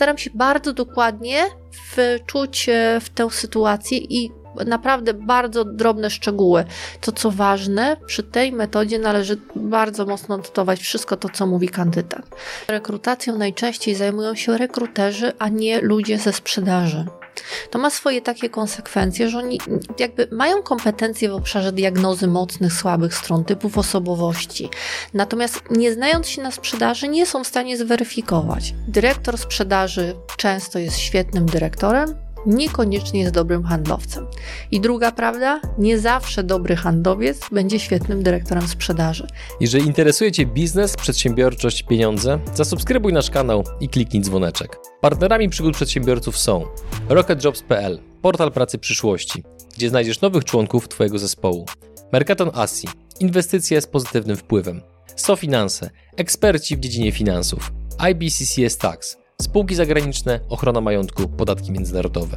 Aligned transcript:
staram 0.00 0.18
się 0.18 0.30
bardzo 0.34 0.72
dokładnie 0.72 1.44
wczuć 1.70 2.68
e, 2.68 3.00
w 3.00 3.10
tę 3.10 3.30
sytuację 3.30 3.98
i 3.98 4.30
naprawdę 4.66 5.14
bardzo 5.14 5.64
drobne 5.64 6.10
szczegóły. 6.10 6.64
To, 7.00 7.12
co 7.12 7.30
ważne, 7.30 7.96
przy 8.06 8.22
tej 8.22 8.52
metodzie 8.52 8.98
należy 8.98 9.38
bardzo 9.56 10.06
mocno 10.06 10.36
notować 10.36 10.80
wszystko 10.80 11.16
to, 11.16 11.28
co 11.28 11.46
mówi 11.46 11.68
kandydat. 11.68 12.22
Rekrutacją 12.68 13.38
najczęściej 13.38 13.94
zajmują 13.94 14.34
się 14.34 14.58
rekruterzy, 14.58 15.32
a 15.38 15.48
nie 15.48 15.80
ludzie 15.80 16.18
ze 16.18 16.32
sprzedaży. 16.32 17.04
To 17.70 17.78
ma 17.78 17.90
swoje 17.90 18.22
takie 18.22 18.50
konsekwencje, 18.50 19.28
że 19.28 19.38
oni 19.38 19.60
jakby 19.98 20.28
mają 20.32 20.62
kompetencje 20.62 21.28
w 21.28 21.34
obszarze 21.34 21.72
diagnozy 21.72 22.26
mocnych, 22.26 22.72
słabych 22.72 23.14
stron, 23.14 23.44
typów 23.44 23.78
osobowości. 23.78 24.70
Natomiast 25.14 25.62
nie 25.70 25.92
znając 25.92 26.28
się 26.28 26.42
na 26.42 26.50
sprzedaży, 26.50 27.08
nie 27.08 27.26
są 27.26 27.44
w 27.44 27.46
stanie 27.46 27.76
zweryfikować. 27.76 28.74
Dyrektor 28.88 29.38
sprzedaży 29.38 30.14
często 30.36 30.78
jest 30.78 30.98
świetnym 30.98 31.46
dyrektorem, 31.46 32.14
niekoniecznie 32.46 33.20
jest 33.20 33.34
dobrym 33.34 33.64
handlowcem. 33.64 34.26
I 34.70 34.80
druga 34.80 35.12
prawda, 35.12 35.60
nie 35.78 35.98
zawsze 35.98 36.42
dobry 36.42 36.76
handlowiec 36.76 37.40
będzie 37.52 37.80
świetnym 37.80 38.22
dyrektorem 38.22 38.68
sprzedaży. 38.68 39.26
Jeżeli 39.60 39.86
interesuje 39.86 40.32
Cię 40.32 40.46
biznes, 40.46 40.96
przedsiębiorczość, 40.96 41.82
pieniądze, 41.82 42.38
zasubskrybuj 42.54 43.12
nasz 43.12 43.30
kanał 43.30 43.64
i 43.80 43.88
kliknij 43.88 44.22
dzwoneczek. 44.22 44.78
Partnerami 45.00 45.48
przygód 45.48 45.74
przedsiębiorców 45.74 46.38
są 46.38 46.64
RocketJobs.pl, 47.08 48.00
portal 48.22 48.52
pracy 48.52 48.78
przyszłości, 48.78 49.44
gdzie 49.76 49.88
znajdziesz 49.88 50.20
nowych 50.20 50.44
członków 50.44 50.88
Twojego 50.88 51.18
zespołu. 51.18 51.66
Mercaton 52.12 52.50
Asi, 52.54 52.88
inwestycje 53.20 53.80
z 53.80 53.86
pozytywnym 53.86 54.36
wpływem. 54.36 54.82
SoFinanse, 55.16 55.90
eksperci 56.16 56.76
w 56.76 56.80
dziedzinie 56.80 57.12
finansów. 57.12 57.72
IBCCS 58.10 58.76
Tax, 58.78 59.19
spółki 59.40 59.74
zagraniczne, 59.74 60.40
ochrona 60.48 60.80
majątku, 60.80 61.28
podatki 61.28 61.72
międzynarodowe. 61.72 62.36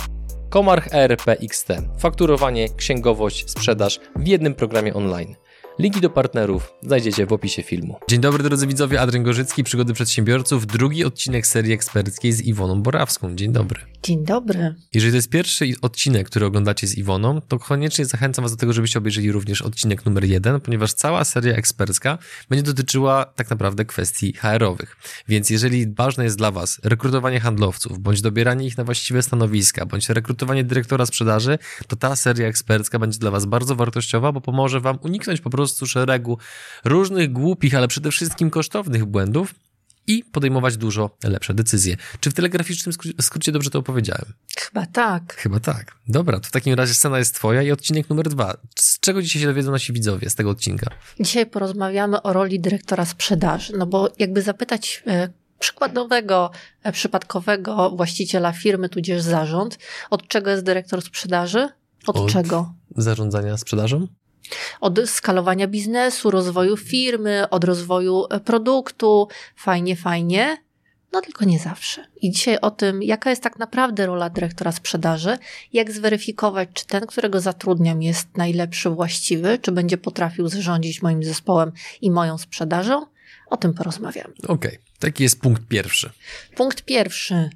Komarch 0.50 0.88
ERP 0.92 1.28
XT, 1.28 1.68
fakturowanie, 1.98 2.70
księgowość, 2.70 3.50
sprzedaż 3.52 4.00
w 4.16 4.28
jednym 4.28 4.56
programie 4.56 4.94
online. 4.94 5.36
Linki 5.80 6.02
do 6.02 6.10
partnerów 6.10 6.74
znajdziecie 6.82 7.26
w 7.26 7.34
opisie 7.34 7.64
filmu. 7.64 7.96
Dzień 8.10 8.20
dobry 8.20 8.44
drodzy 8.44 8.68
widzowie, 8.68 9.02
Adrian 9.02 9.24
Gorzycki, 9.24 9.64
Przygody 9.64 9.94
Przedsiębiorców, 9.94 10.68
drugi 10.68 11.06
odcinek 11.06 11.48
serii 11.48 11.74
eksperckiej 11.74 12.32
z 12.32 12.42
Iwoną 12.42 12.82
Borawską. 12.82 13.36
Dzień 13.36 13.52
dobry. 13.52 13.93
Dzień 14.04 14.26
dobry. 14.26 14.76
Jeżeli 14.94 15.12
to 15.12 15.16
jest 15.16 15.30
pierwszy 15.30 15.66
odcinek, 15.82 16.30
który 16.30 16.46
oglądacie 16.46 16.88
z 16.88 16.98
Iwoną, 16.98 17.42
to 17.42 17.60
koniecznie 17.60 18.06
zachęcam 18.06 18.44
was 18.44 18.52
do 18.52 18.58
tego, 18.58 18.74
żebyście 18.74 19.00
obejrzeli 19.00 19.32
również 19.32 19.62
odcinek 19.62 20.06
numer 20.06 20.24
jeden, 20.24 20.62
ponieważ 20.62 20.94
cała 20.94 21.24
seria 21.24 21.56
ekspercka 21.56 22.18
będzie 22.50 22.64
dotyczyła 22.64 23.26
tak 23.26 23.50
naprawdę 23.50 23.86
kwestii 23.86 24.34
HR-owych. 24.34 24.98
Więc 25.28 25.50
jeżeli 25.50 25.94
ważne 25.94 26.24
jest 26.24 26.38
dla 26.38 26.52
was 26.52 26.80
rekrutowanie 26.84 27.40
handlowców, 27.40 28.00
bądź 28.00 28.22
dobieranie 28.22 28.68
ich 28.68 28.78
na 28.78 28.84
właściwe 28.84 29.22
stanowiska, 29.22 29.86
bądź 29.86 30.10
rekrutowanie 30.10 30.64
dyrektora 30.64 31.06
sprzedaży, 31.06 31.60
to 31.88 31.96
ta 31.96 32.16
seria 32.16 32.48
ekspercka 32.48 33.00
będzie 33.00 33.20
dla 33.20 33.32
was 33.32 33.46
bardzo 33.46 33.76
wartościowa, 33.76 34.32
bo 34.32 34.42
pomoże 34.42 34.80
wam 34.80 35.00
uniknąć 35.02 35.42
po 35.42 35.50
prostu 35.50 35.88
szeregu 35.88 36.38
różnych 36.86 37.32
głupich, 37.32 37.76
ale 37.76 37.88
przede 37.88 38.12
wszystkim 38.12 38.50
kosztownych 38.50 39.06
błędów, 39.06 39.56
i 40.08 40.24
podejmować 40.24 40.78
dużo 40.78 41.18
lepsze 41.24 41.54
decyzje. 41.54 41.98
Czy 42.20 42.32
w 42.32 42.34
telegraficznym 42.34 42.94
skrócie 43.22 43.52
dobrze 43.52 43.70
to 43.70 43.80
opowiedziałem? 43.80 44.34
Chyba 44.58 44.86
tak. 44.86 45.36
Chyba 45.36 45.60
tak. 45.60 45.96
Dobra, 46.08 46.40
to 46.40 46.48
w 46.48 46.52
takim 46.52 46.74
razie 46.74 46.94
scena 46.94 47.20
jest 47.20 47.36
twoja 47.36 47.62
i 47.62 47.72
odcinek 47.72 48.10
numer 48.10 48.30
dwa. 48.30 48.58
Z 48.76 49.00
czego 49.00 49.22
dzisiaj 49.22 49.42
się 49.42 49.48
dowiedzą 49.48 49.72
nasi 49.72 49.94
widzowie 49.94 50.30
z 50.30 50.36
tego 50.36 50.50
odcinka? 50.50 50.90
Dzisiaj 51.20 51.46
porozmawiamy 51.46 52.22
o 52.22 52.34
roli 52.34 52.60
dyrektora 52.60 53.06
sprzedaży, 53.06 53.74
no 53.78 53.86
bo 53.86 54.10
jakby 54.20 54.42
zapytać 54.42 55.04
e, 55.08 55.30
przykładowego, 55.60 56.52
e, 56.84 56.92
przypadkowego 56.92 57.90
właściciela 57.90 58.52
firmy, 58.52 58.90
tudzież 58.90 59.22
zarząd, 59.22 59.78
od 60.10 60.28
czego 60.28 60.52
jest 60.52 60.64
dyrektor 60.64 61.02
sprzedaży? 61.02 61.70
Od, 62.08 62.18
od 62.18 62.32
czego? 62.32 62.74
Zarządzania 62.96 63.58
sprzedażą? 63.58 64.08
Od 64.82 65.00
skalowania 65.06 65.68
biznesu, 65.68 66.32
rozwoju 66.32 66.78
firmy, 66.78 67.50
od 67.50 67.64
rozwoju 67.64 68.26
e, 68.30 68.40
produktu. 68.40 69.28
Fajnie, 69.56 69.96
fajnie. 69.96 70.58
No 71.14 71.22
tylko 71.22 71.46
nie 71.46 71.60
zawsze. 71.60 72.06
I 72.22 72.32
dzisiaj 72.32 72.58
o 72.62 72.72
tym, 72.72 73.04
jaka 73.04 73.30
jest 73.30 73.44
tak 73.44 73.60
naprawdę 73.60 74.06
rola 74.06 74.30
dyrektora 74.30 74.72
sprzedaży, 74.72 75.38
jak 75.74 75.92
zweryfikować, 75.92 76.70
czy 76.74 76.86
ten, 76.86 77.08
którego 77.08 77.42
zatrudniam, 77.42 78.02
jest 78.02 78.38
najlepszy, 78.38 78.90
właściwy, 78.90 79.60
czy 79.62 79.72
będzie 79.72 79.98
potrafił 79.98 80.48
zarządzić 80.48 81.02
moim 81.02 81.24
zespołem 81.24 81.72
i 82.02 82.12
moją 82.12 82.38
sprzedażą, 82.38 83.06
o 83.48 83.58
tym 83.58 83.74
porozmawiamy. 83.74 84.34
Okej, 84.44 84.78
okay. 84.78 84.80
taki 85.00 85.24
jest 85.24 85.42
punkt 85.42 85.68
pierwszy. 85.68 86.10
Punkt 86.56 86.82
pierwszy. 86.82 87.50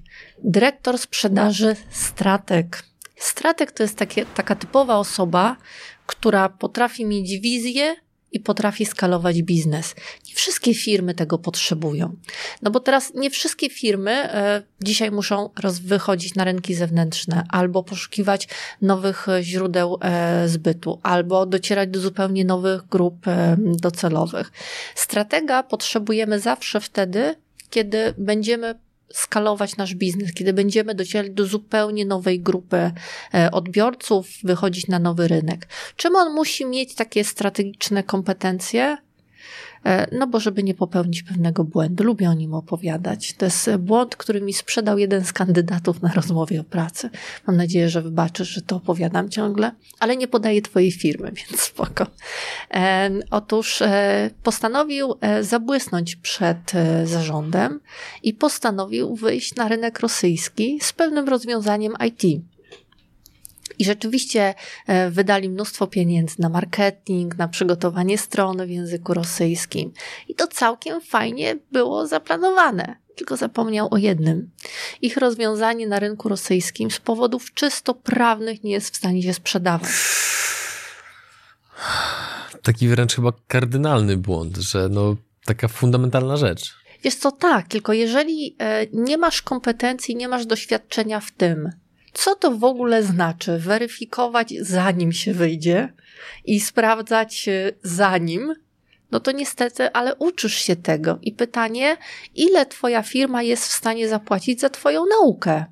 Dyrektor 0.43 0.97
sprzedaży, 0.97 1.75
strateg. 1.89 2.83
Strateg 3.15 3.71
to 3.71 3.83
jest 3.83 3.97
takie, 3.97 4.25
taka 4.25 4.55
typowa 4.55 4.97
osoba, 4.97 5.57
która 6.07 6.49
potrafi 6.49 7.05
mieć 7.05 7.39
wizję 7.39 7.95
i 8.31 8.39
potrafi 8.39 8.85
skalować 8.85 9.43
biznes. 9.43 9.95
Nie 10.27 10.35
wszystkie 10.35 10.73
firmy 10.73 11.13
tego 11.13 11.37
potrzebują. 11.37 12.15
No 12.61 12.71
bo 12.71 12.79
teraz 12.79 13.13
nie 13.13 13.29
wszystkie 13.29 13.69
firmy 13.69 14.11
e, 14.11 14.63
dzisiaj 14.81 15.11
muszą 15.11 15.49
wychodzić 15.83 16.35
na 16.35 16.43
rynki 16.43 16.75
zewnętrzne, 16.75 17.43
albo 17.49 17.83
poszukiwać 17.83 18.47
nowych 18.81 19.29
e, 19.29 19.43
źródeł 19.43 19.97
e, 20.01 20.47
zbytu, 20.47 20.99
albo 21.03 21.45
docierać 21.45 21.89
do 21.89 21.99
zupełnie 21.99 22.45
nowych 22.45 22.87
grup 22.87 23.25
docelowych. 23.57 24.51
Stratega 24.95 25.63
potrzebujemy 25.63 26.39
zawsze 26.39 26.81
wtedy, 26.81 27.35
kiedy 27.69 28.13
będziemy 28.17 28.75
skalować 29.13 29.77
nasz 29.77 29.95
biznes, 29.95 30.33
kiedy 30.33 30.53
będziemy 30.53 30.95
docierać 30.95 31.31
do 31.31 31.45
zupełnie 31.45 32.05
nowej 32.05 32.39
grupy 32.39 32.91
e, 33.33 33.51
odbiorców, 33.51 34.29
wychodzić 34.43 34.87
na 34.87 34.99
nowy 34.99 35.27
rynek. 35.27 35.67
Czym 35.95 36.15
on 36.15 36.33
musi 36.33 36.65
mieć 36.65 36.95
takie 36.95 37.23
strategiczne 37.23 38.03
kompetencje? 38.03 38.97
E, 39.87 40.07
no 40.11 40.27
bo 40.27 40.39
żeby 40.39 40.63
nie 40.63 40.73
popełnić 40.73 41.23
pewnego 41.23 41.63
błędu. 41.63 42.03
Lubię 42.03 42.29
o 42.29 42.33
nim 42.33 42.53
opowiadać. 42.53 43.33
To 43.33 43.45
jest 43.45 43.69
błąd, 43.79 44.15
który 44.15 44.41
mi 44.41 44.53
sprzedał 44.53 44.97
jeden 44.97 45.25
z 45.25 45.33
kandydatów 45.33 46.01
na 46.01 46.13
rozmowie 46.13 46.61
o 46.61 46.63
pracy. 46.63 47.09
Mam 47.47 47.57
nadzieję, 47.57 47.89
że 47.89 48.01
wybaczysz, 48.01 48.49
że 48.49 48.61
to 48.61 48.75
opowiadam 48.75 49.29
ciągle, 49.29 49.71
ale 49.99 50.17
nie 50.17 50.27
podaję 50.27 50.61
twojej 50.61 50.91
firmy, 50.91 51.31
więc 51.49 51.61
spoko. 51.61 52.07
E, 52.73 53.09
otóż 53.31 53.81
e, 53.81 54.29
postanowił 54.43 55.13
zabłysnąć 55.41 56.15
przed 56.15 56.71
zarządem 57.03 57.79
i 58.23 58.33
postanowił 58.33 59.15
wyjść 59.15 59.55
na 59.55 59.67
rynek 59.67 59.99
rosyjski 59.99 60.79
z 60.81 60.93
pewnym 60.93 61.29
rozwiązaniem 61.29 61.93
IT. 62.07 62.43
I 63.79 63.85
rzeczywiście 63.85 64.55
e, 64.87 65.09
wydali 65.11 65.49
mnóstwo 65.49 65.87
pieniędzy 65.87 66.35
na 66.39 66.49
marketing, 66.49 67.37
na 67.37 67.47
przygotowanie 67.47 68.17
strony 68.17 68.65
w 68.65 68.69
języku 68.69 69.13
rosyjskim. 69.13 69.91
I 70.27 70.35
to 70.35 70.47
całkiem 70.47 71.01
fajnie 71.01 71.55
było 71.71 72.07
zaplanowane. 72.07 72.95
Tylko 73.15 73.37
zapomniał 73.37 73.87
o 73.91 73.97
jednym. 73.97 74.51
Ich 75.01 75.17
rozwiązanie 75.17 75.87
na 75.87 75.99
rynku 75.99 76.29
rosyjskim 76.29 76.91
z 76.91 76.99
powodów 76.99 77.53
czysto 77.53 77.93
prawnych 77.93 78.63
nie 78.63 78.71
jest 78.71 78.93
w 78.93 78.97
stanie 78.97 79.23
się 79.23 79.33
sprzedawać. 79.33 79.89
Taki 82.63 82.87
wręcz 82.87 83.15
chyba 83.15 83.33
kardynalny 83.47 84.17
błąd, 84.17 84.57
że 84.57 84.89
no 84.89 85.15
taka 85.45 85.67
fundamentalna 85.67 86.37
rzecz. 86.37 86.75
Wiesz 87.03 87.15
co, 87.15 87.31
tak, 87.31 87.67
tylko 87.67 87.93
jeżeli 87.93 88.55
e, 88.59 88.87
nie 88.93 89.17
masz 89.17 89.41
kompetencji, 89.41 90.15
nie 90.15 90.27
masz 90.27 90.45
doświadczenia 90.45 91.19
w 91.19 91.31
tym, 91.31 91.69
co 92.17 92.35
to 92.35 92.51
w 92.51 92.63
ogóle 92.63 93.03
znaczy? 93.03 93.57
Weryfikować 93.57 94.53
zanim 94.59 95.11
się 95.11 95.33
wyjdzie 95.33 95.93
i 96.45 96.59
sprawdzać 96.59 97.47
e, 97.47 97.71
zanim, 97.83 98.53
no 99.11 99.19
to 99.19 99.31
niestety, 99.31 99.91
ale 99.91 100.15
uczysz 100.15 100.55
się 100.55 100.75
tego. 100.75 101.19
I 101.21 101.31
pytanie, 101.31 101.97
ile 102.35 102.65
Twoja 102.65 103.03
firma 103.03 103.43
jest 103.43 103.63
w 103.63 103.71
stanie 103.71 104.09
zapłacić 104.09 104.59
za 104.59 104.69
Twoją 104.69 105.05
naukę? 105.05 105.65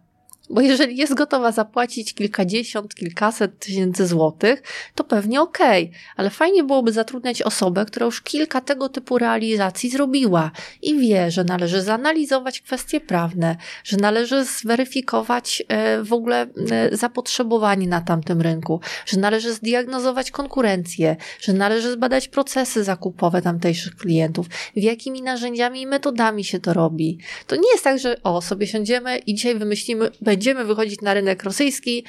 Bo 0.50 0.62
jeżeli 0.62 0.98
jest 0.98 1.14
gotowa 1.14 1.52
zapłacić 1.52 2.14
kilkadziesiąt, 2.14 2.96
kilkaset 2.96 3.60
tysięcy 3.60 4.08
złotych, 4.08 4.64
to 4.96 5.04
pewnie 5.04 5.42
okej, 5.42 5.84
okay. 5.84 6.00
ale 6.16 6.30
fajnie 6.30 6.64
byłoby 6.64 6.92
zatrudniać 6.92 7.42
osobę, 7.42 7.86
która 7.86 8.06
już 8.06 8.22
kilka 8.22 8.62
tego 8.62 8.90
typu 8.90 9.18
realizacji 9.18 9.90
zrobiła 9.90 10.52
i 10.82 11.00
wie, 11.00 11.32
że 11.32 11.44
należy 11.44 11.82
zanalizować 11.82 12.62
kwestie 12.62 13.02
prawne, 13.02 13.56
że 13.84 13.98
należy 13.98 14.46
zweryfikować 14.46 15.64
e, 15.68 16.04
w 16.04 16.14
ogóle 16.14 16.48
e, 16.72 16.98
zapotrzebowanie 16.98 17.88
na 17.88 18.02
tamtym 18.02 18.42
rynku, 18.42 18.80
że 19.06 19.20
należy 19.20 19.54
zdiagnozować 19.54 20.32
konkurencję, 20.32 21.16
że 21.40 21.54
należy 21.54 21.92
zbadać 21.92 22.28
procesy 22.28 22.84
zakupowe 22.84 23.42
tamtejszych 23.42 23.96
klientów, 23.96 24.48
w 24.76 24.82
jakimi 24.82 25.22
narzędziami 25.22 25.82
i 25.82 25.88
metodami 25.88 26.44
się 26.44 26.60
to 26.60 26.74
robi. 26.74 27.20
To 27.48 27.56
nie 27.56 27.72
jest 27.72 27.84
tak, 27.84 28.00
że 28.00 28.24
o, 28.24 28.42
sobie 28.42 28.68
siądziemy 28.68 29.18
i 29.18 29.34
dzisiaj 29.34 29.56
wymyślimy, 29.56 30.12
będziemy 30.36 30.66
wychodzić 30.66 31.02
na 31.02 31.14
rynek 31.14 31.44
rosyjski, 31.44 32.06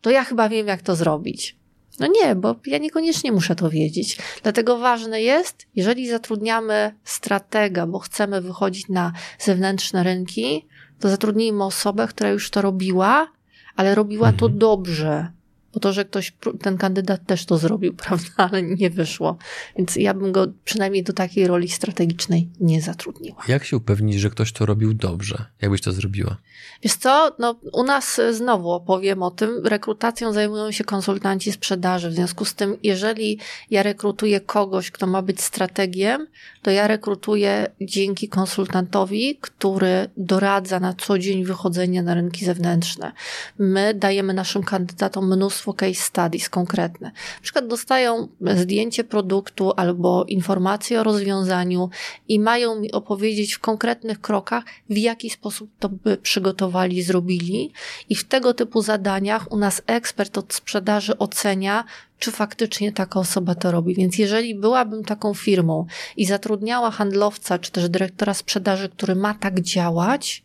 to 0.00 0.10
ja 0.10 0.24
chyba 0.24 0.48
wiem, 0.48 0.66
jak 0.66 0.82
to 0.82 0.96
zrobić. 0.96 1.56
No 2.00 2.06
nie, 2.06 2.34
bo 2.34 2.56
ja 2.66 2.78
niekoniecznie 2.78 3.32
muszę 3.32 3.54
to 3.56 3.70
wiedzieć. 3.70 4.18
Dlatego 4.42 4.78
ważne 4.78 5.22
jest, 5.22 5.66
jeżeli 5.74 6.08
zatrudniamy 6.08 6.94
stratega, 7.04 7.86
bo 7.86 7.98
chcemy 7.98 8.40
wychodzić 8.40 8.88
na 8.88 9.12
zewnętrzne 9.38 10.02
rynki, 10.02 10.66
to 11.00 11.08
zatrudnijmy 11.08 11.64
osobę, 11.64 12.06
która 12.08 12.30
już 12.30 12.50
to 12.50 12.62
robiła, 12.62 13.28
ale 13.76 13.94
robiła 13.94 14.32
to 14.32 14.46
Mhm. 14.46 14.58
dobrze. 14.58 15.32
Bo 15.76 15.80
to, 15.80 15.92
że 15.92 16.04
ktoś, 16.04 16.32
ten 16.62 16.78
kandydat 16.78 17.26
też 17.26 17.44
to 17.44 17.58
zrobił, 17.58 17.94
prawda, 18.04 18.30
ale 18.36 18.62
nie 18.62 18.90
wyszło. 18.90 19.36
Więc 19.76 19.96
ja 19.96 20.14
bym 20.14 20.32
go 20.32 20.46
przynajmniej 20.64 21.02
do 21.02 21.12
takiej 21.12 21.46
roli 21.46 21.68
strategicznej 21.68 22.48
nie 22.60 22.82
zatrudniła. 22.82 23.42
Jak 23.48 23.64
się 23.64 23.76
upewnić, 23.76 24.20
że 24.20 24.30
ktoś 24.30 24.52
to 24.52 24.66
robił 24.66 24.94
dobrze? 24.94 25.44
Jakbyś 25.62 25.80
to 25.80 25.92
zrobiła? 25.92 26.36
Wiesz 26.82 26.94
co, 26.94 27.36
no, 27.38 27.54
u 27.72 27.82
nas 27.82 28.18
y, 28.18 28.34
znowu 28.34 28.70
opowiem 28.70 29.22
o 29.22 29.30
tym. 29.30 29.66
Rekrutacją 29.66 30.32
zajmują 30.32 30.72
się 30.72 30.84
konsultanci 30.84 31.52
sprzedaży. 31.52 32.10
W 32.10 32.14
związku 32.14 32.44
z 32.44 32.54
tym, 32.54 32.76
jeżeli 32.82 33.38
ja 33.70 33.82
rekrutuję 33.82 34.40
kogoś, 34.40 34.90
kto 34.90 35.06
ma 35.06 35.22
być 35.22 35.40
strategiem, 35.40 36.26
to 36.62 36.70
ja 36.70 36.86
rekrutuję 36.86 37.66
dzięki 37.80 38.28
konsultantowi, 38.28 39.38
który 39.40 40.08
doradza 40.16 40.80
na 40.80 40.94
co 40.94 41.18
dzień 41.18 41.44
wychodzenie 41.44 42.02
na 42.02 42.14
rynki 42.14 42.44
zewnętrzne. 42.44 43.12
My 43.58 43.94
dajemy 43.94 44.34
naszym 44.34 44.62
kandydatom 44.62 45.26
mnóstwo 45.36 45.65
case 45.74 45.94
studies 45.94 46.48
konkretne. 46.48 47.06
Na 47.36 47.42
przykład 47.42 47.66
dostają 47.66 48.28
zdjęcie 48.56 49.04
produktu 49.04 49.72
albo 49.76 50.24
informacje 50.24 51.00
o 51.00 51.02
rozwiązaniu 51.02 51.90
i 52.28 52.40
mają 52.40 52.80
mi 52.80 52.92
opowiedzieć 52.92 53.54
w 53.54 53.58
konkretnych 53.58 54.20
krokach, 54.20 54.64
w 54.90 54.96
jaki 54.96 55.30
sposób 55.30 55.70
to 55.78 55.88
by 55.88 56.16
przygotowali, 56.16 57.02
zrobili. 57.02 57.72
I 58.08 58.14
w 58.14 58.24
tego 58.24 58.54
typu 58.54 58.82
zadaniach 58.82 59.52
u 59.52 59.56
nas 59.56 59.82
ekspert 59.86 60.38
od 60.38 60.54
sprzedaży 60.54 61.18
ocenia, 61.18 61.84
czy 62.18 62.32
faktycznie 62.32 62.92
taka 62.92 63.20
osoba 63.20 63.54
to 63.54 63.70
robi. 63.70 63.94
Więc 63.94 64.18
jeżeli 64.18 64.54
byłabym 64.54 65.04
taką 65.04 65.34
firmą 65.34 65.86
i 66.16 66.26
zatrudniała 66.26 66.90
handlowca, 66.90 67.58
czy 67.58 67.72
też 67.72 67.88
dyrektora 67.88 68.34
sprzedaży, 68.34 68.88
który 68.88 69.14
ma 69.14 69.34
tak 69.34 69.60
działać, 69.60 70.42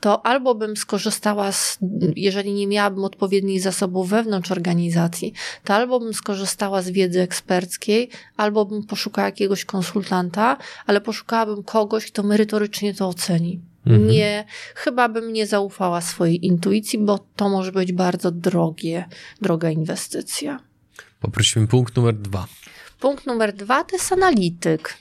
to 0.00 0.26
albo 0.26 0.54
bym 0.54 0.76
skorzystała 0.76 1.52
z, 1.52 1.78
jeżeli 2.16 2.52
nie 2.52 2.66
miałabym 2.66 3.04
odpowiednich 3.04 3.62
zasobów 3.62 4.08
wewnątrz 4.08 4.50
organizacji, 4.50 5.32
to 5.64 5.74
albo 5.74 6.00
bym 6.00 6.14
skorzystała 6.14 6.82
z 6.82 6.90
wiedzy 6.90 7.20
eksperckiej, 7.22 8.10
albo 8.36 8.64
bym 8.64 8.82
poszukała 8.82 9.26
jakiegoś 9.26 9.64
konsultanta, 9.64 10.56
ale 10.86 11.00
poszukałabym 11.00 11.62
kogoś, 11.62 12.06
kto 12.06 12.22
merytorycznie 12.22 12.94
to 12.94 13.08
oceni. 13.08 13.60
Mhm. 13.86 14.08
Nie, 14.08 14.44
chyba 14.74 15.08
bym 15.08 15.32
nie 15.32 15.46
zaufała 15.46 16.00
swojej 16.00 16.46
intuicji, 16.46 16.98
bo 16.98 17.18
to 17.36 17.48
może 17.48 17.72
być 17.72 17.92
bardzo 17.92 18.30
drogie, 18.30 19.04
droga 19.40 19.70
inwestycja. 19.70 20.60
Poprosimy 21.20 21.66
punkt 21.66 21.96
numer 21.96 22.14
dwa. 22.14 22.46
Punkt 23.00 23.26
numer 23.26 23.52
dwa 23.52 23.84
to 23.84 23.96
jest 23.96 24.12
analityk. 24.12 24.94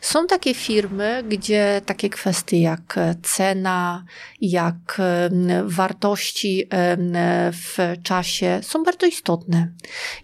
Są 0.00 0.26
takie 0.26 0.54
firmy, 0.54 1.24
gdzie 1.28 1.82
takie 1.86 2.10
kwestie 2.10 2.60
jak 2.60 2.96
cena, 3.22 4.04
jak 4.40 4.98
em, 4.98 5.68
wartości 5.68 6.66
em, 6.70 7.12
w 7.52 7.78
czasie 8.02 8.60
są 8.62 8.82
bardzo 8.82 9.06
istotne. 9.06 9.68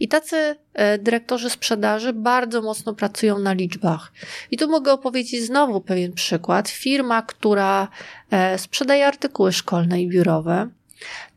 I 0.01 0.09
tacy 0.09 0.57
e, 0.75 0.99
dyrektorzy 0.99 1.51
sprzedaży 1.51 2.13
bardzo 2.13 2.63
mocno 2.63 2.95
pracują 2.95 3.39
na 3.39 3.53
liczbach. 3.53 4.13
I 4.51 4.57
tu 4.57 4.71
mogę 4.71 4.93
opowiedzieć 4.93 5.45
znowu 5.45 5.81
pewien 5.81 6.13
przykład. 6.13 6.69
Firma, 6.69 7.23
która 7.23 7.89
e, 8.31 8.59
sprzedaje 8.59 9.07
artykuły 9.07 9.53
szkolne 9.53 10.03
i 10.03 10.09
biurowe. 10.09 10.69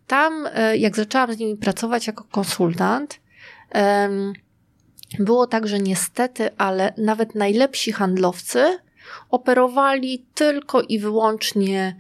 Tam, 0.08 0.48
e, 0.54 0.78
jak 0.78 0.96
zaczęłam 0.96 1.34
z 1.34 1.38
nimi 1.38 1.58
pracować 1.58 2.08
jako 2.08 2.24
konsultant, 2.24 3.20
było 5.20 5.48
tak, 5.48 5.68
że 5.68 5.80
niestety, 5.80 6.50
ale 6.58 6.94
nawet 6.98 7.36
najlepsi 7.36 7.92
handlowcy 7.92 8.78
operowali 9.30 10.26
tylko 10.34 10.82
i 10.82 11.00
wyłącznie 11.00 11.96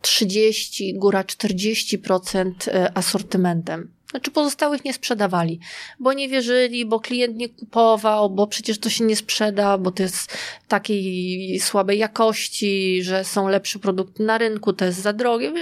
30, 0.00 0.94
góra 0.94 1.22
40% 1.22 2.52
e, 2.68 2.98
asortymentem. 2.98 3.96
Znaczy 4.10 4.30
pozostałych 4.30 4.84
nie 4.84 4.92
sprzedawali, 4.92 5.60
bo 6.00 6.12
nie 6.12 6.28
wierzyli, 6.28 6.86
bo 6.86 7.00
klient 7.00 7.36
nie 7.36 7.48
kupował, 7.48 8.30
bo 8.30 8.46
przecież 8.46 8.78
to 8.78 8.90
się 8.90 9.04
nie 9.04 9.16
sprzeda, 9.16 9.78
bo 9.78 9.90
to 9.90 10.02
jest 10.02 10.38
takiej 10.68 11.60
słabej 11.60 11.98
jakości, 11.98 13.02
że 13.02 13.24
są 13.24 13.48
lepsze 13.48 13.78
produkty 13.78 14.22
na 14.22 14.38
rynku, 14.38 14.72
to 14.72 14.84
jest 14.84 15.02
za 15.02 15.12
drogie. 15.12 15.52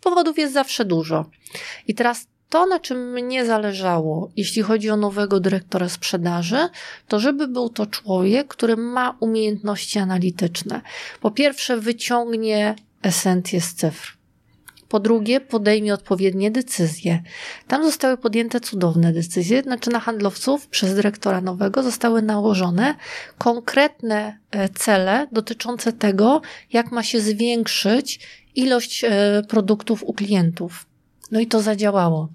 Powodów 0.00 0.38
jest 0.38 0.54
zawsze 0.54 0.84
dużo. 0.84 1.30
I 1.86 1.94
teraz 1.94 2.26
to, 2.50 2.66
na 2.66 2.80
czym 2.80 3.12
mnie 3.12 3.46
zależało, 3.46 4.30
jeśli 4.36 4.62
chodzi 4.62 4.90
o 4.90 4.96
nowego 4.96 5.40
dyrektora 5.40 5.88
sprzedaży, 5.88 6.58
to 7.08 7.20
żeby 7.20 7.48
był 7.48 7.68
to 7.68 7.86
człowiek, 7.86 8.48
który 8.48 8.76
ma 8.76 9.16
umiejętności 9.20 9.98
analityczne. 9.98 10.80
Po 11.20 11.30
pierwsze, 11.30 11.76
wyciągnie 11.76 12.74
esencję 13.02 13.60
z 13.60 13.74
cyfr. 13.74 14.16
Po 14.88 15.00
drugie, 15.00 15.40
podejmie 15.40 15.94
odpowiednie 15.94 16.50
decyzje. 16.50 17.22
Tam 17.68 17.84
zostały 17.84 18.16
podjęte 18.16 18.60
cudowne 18.60 19.12
decyzje, 19.12 19.62
znaczy 19.62 19.90
na 19.90 20.00
handlowców 20.00 20.68
przez 20.68 20.94
dyrektora 20.94 21.40
nowego 21.40 21.82
zostały 21.82 22.22
nałożone 22.22 22.94
konkretne 23.38 24.38
e, 24.50 24.68
cele 24.68 25.26
dotyczące 25.32 25.92
tego, 25.92 26.40
jak 26.72 26.92
ma 26.92 27.02
się 27.02 27.20
zwiększyć 27.20 28.20
ilość 28.54 29.04
e, 29.04 29.42
produktów 29.48 30.02
u 30.02 30.12
klientów. 30.12 30.89
No 31.30 31.40
i 31.40 31.46
to 31.46 31.62
zadziałało. 31.62 32.28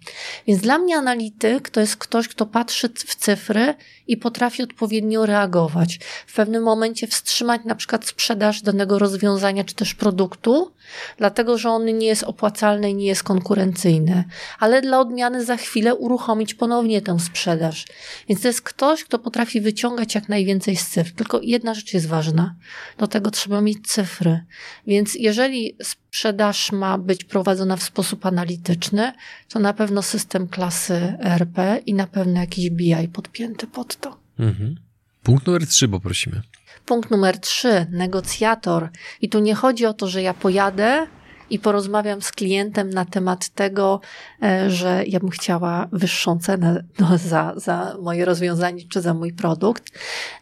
Więc 0.47 0.61
dla 0.61 0.77
mnie 0.77 0.97
analityk 0.97 1.69
to 1.69 1.79
jest 1.79 1.97
ktoś, 1.97 2.27
kto 2.27 2.45
patrzy 2.45 2.89
w 2.89 3.15
cyfry 3.15 3.73
i 4.07 4.17
potrafi 4.17 4.63
odpowiednio 4.63 5.25
reagować. 5.25 5.99
W 6.27 6.35
pewnym 6.35 6.63
momencie 6.63 7.07
wstrzymać 7.07 7.61
na 7.65 7.75
przykład 7.75 8.05
sprzedaż 8.05 8.61
danego 8.61 8.99
rozwiązania 8.99 9.63
czy 9.63 9.75
też 9.75 9.93
produktu, 9.93 10.71
dlatego 11.17 11.57
że 11.57 11.69
on 11.69 11.97
nie 11.97 12.07
jest 12.07 12.23
opłacalny 12.23 12.89
i 12.89 12.95
nie 12.95 13.05
jest 13.05 13.23
konkurencyjny, 13.23 14.23
ale 14.59 14.81
dla 14.81 14.99
odmiany 14.99 15.45
za 15.45 15.57
chwilę 15.57 15.95
uruchomić 15.95 16.53
ponownie 16.53 17.01
tę 17.01 17.19
sprzedaż. 17.19 17.85
Więc 18.29 18.41
to 18.41 18.47
jest 18.47 18.61
ktoś, 18.61 19.03
kto 19.03 19.19
potrafi 19.19 19.61
wyciągać 19.61 20.15
jak 20.15 20.29
najwięcej 20.29 20.75
z 20.75 20.87
cyfr. 20.87 21.11
Tylko 21.11 21.39
jedna 21.43 21.73
rzecz 21.73 21.93
jest 21.93 22.07
ważna. 22.07 22.55
Do 22.97 23.07
tego 23.07 23.31
trzeba 23.31 23.61
mieć 23.61 23.87
cyfry. 23.87 24.45
Więc 24.87 25.15
jeżeli 25.15 25.77
sprzedaż 26.15 26.71
ma 26.71 26.97
być 26.97 27.23
prowadzona 27.23 27.77
w 27.77 27.83
sposób 27.83 28.25
analityczny, 28.25 29.13
to 29.49 29.59
na 29.59 29.73
pewno 29.73 30.01
system 30.01 30.47
klasy 30.47 31.13
RP 31.19 31.81
i 31.85 31.93
na 31.93 32.07
pewno 32.07 32.39
jakiś 32.39 32.69
BI 32.69 33.07
podpięty 33.13 33.67
pod 33.67 33.95
to. 33.95 34.17
Mhm. 34.39 34.75
Punkt 35.23 35.47
numer 35.47 35.67
trzy 35.67 35.87
poprosimy. 35.87 36.41
Punkt 36.85 37.11
numer 37.11 37.39
trzy, 37.39 37.87
negocjator. 37.89 38.89
I 39.21 39.29
tu 39.29 39.39
nie 39.39 39.55
chodzi 39.55 39.85
o 39.85 39.93
to, 39.93 40.07
że 40.07 40.21
ja 40.21 40.33
pojadę 40.33 41.07
i 41.49 41.59
porozmawiam 41.59 42.21
z 42.21 42.31
klientem 42.31 42.89
na 42.89 43.05
temat 43.05 43.49
tego, 43.49 44.01
e, 44.43 44.69
że 44.69 45.03
ja 45.07 45.19
bym 45.19 45.29
chciała 45.29 45.87
wyższą 45.91 46.39
cenę 46.39 46.83
no, 46.99 47.17
za, 47.17 47.53
za 47.55 47.95
moje 48.01 48.25
rozwiązanie 48.25 48.81
czy 48.89 49.01
za 49.01 49.13
mój 49.13 49.33
produkt. 49.33 49.83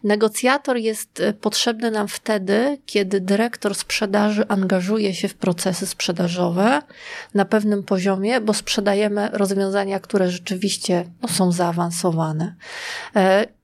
Negocjator 0.04 0.78
jest 0.78 1.20
e, 1.20 1.34
potrzebny 1.34 1.92
nam 1.92 2.08
wtedy, 2.08 2.78
kiedy 2.86 3.22
dyrektor 3.22 3.76
sprzedaży 3.76 4.48
angażuje 4.48 5.14
się 5.14 5.28
w 5.28 5.36
procesy 5.36 5.88
sprzedażowe 5.88 6.82
na 7.34 7.46
pewnym 7.46 7.84
poziomie, 7.84 8.42
bo 8.42 8.54
sprzedajemy 8.54 9.30
rozwiązania, 9.34 10.00
które 10.00 10.30
rzeczywiście 10.30 11.06
no, 11.22 11.28
są 11.28 11.52
zaawansowane. 11.52 12.56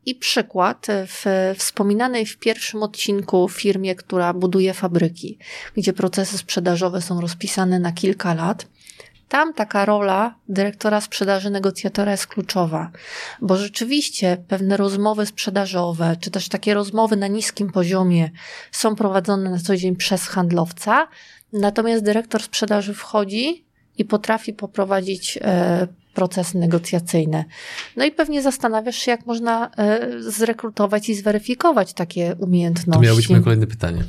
E, 0.09 0.11
I 0.11 0.15
przykład 0.15 0.87
w 0.89 1.53
wspominanej 1.57 2.25
w 2.25 2.37
pierwszym 2.37 2.83
odcinku 2.83 3.49
firmie, 3.49 3.95
która 3.95 4.33
buduje 4.33 4.73
fabryki, 4.73 5.37
gdzie 5.77 5.93
procesy 5.93 6.37
sprzedażowe 6.37 7.01
są 7.01 7.21
rozpisane 7.21 7.79
na 7.79 7.91
kilka 7.91 8.33
lat. 8.33 8.67
Tam 9.29 9.53
taka 9.53 9.85
rola 9.85 10.35
dyrektora 10.49 11.01
sprzedaży 11.01 11.49
negocjatora 11.49 12.11
jest 12.11 12.27
kluczowa, 12.27 12.91
bo 13.41 13.57
rzeczywiście 13.57 14.37
pewne 14.47 14.77
rozmowy 14.77 15.25
sprzedażowe, 15.25 16.15
czy 16.19 16.31
też 16.31 16.49
takie 16.49 16.73
rozmowy 16.73 17.15
na 17.15 17.27
niskim 17.27 17.71
poziomie 17.71 18.31
są 18.71 18.95
prowadzone 18.95 19.49
na 19.49 19.59
co 19.59 19.77
dzień 19.77 19.95
przez 19.95 20.27
handlowca, 20.27 21.07
natomiast 21.53 22.03
dyrektor 22.03 22.43
sprzedaży 22.43 22.93
wchodzi 22.93 23.65
i 23.97 24.05
potrafi 24.05 24.53
poprowadzić 24.53 25.39
procesy 26.19 26.57
negocjacyjne. 26.57 27.45
No 27.95 28.05
i 28.05 28.11
pewnie 28.11 28.41
zastanawiasz 28.41 28.95
się, 28.95 29.11
jak 29.11 29.25
można 29.25 29.71
e, 29.77 29.99
zrekrutować 30.19 31.09
i 31.09 31.15
zweryfikować 31.15 31.93
takie 31.93 32.35
umiejętności. 32.39 32.91
To 32.91 32.99
miało 32.99 33.15
być 33.15 33.29
moje 33.29 33.41
kolejne 33.41 33.67
pytanie. 33.67 34.03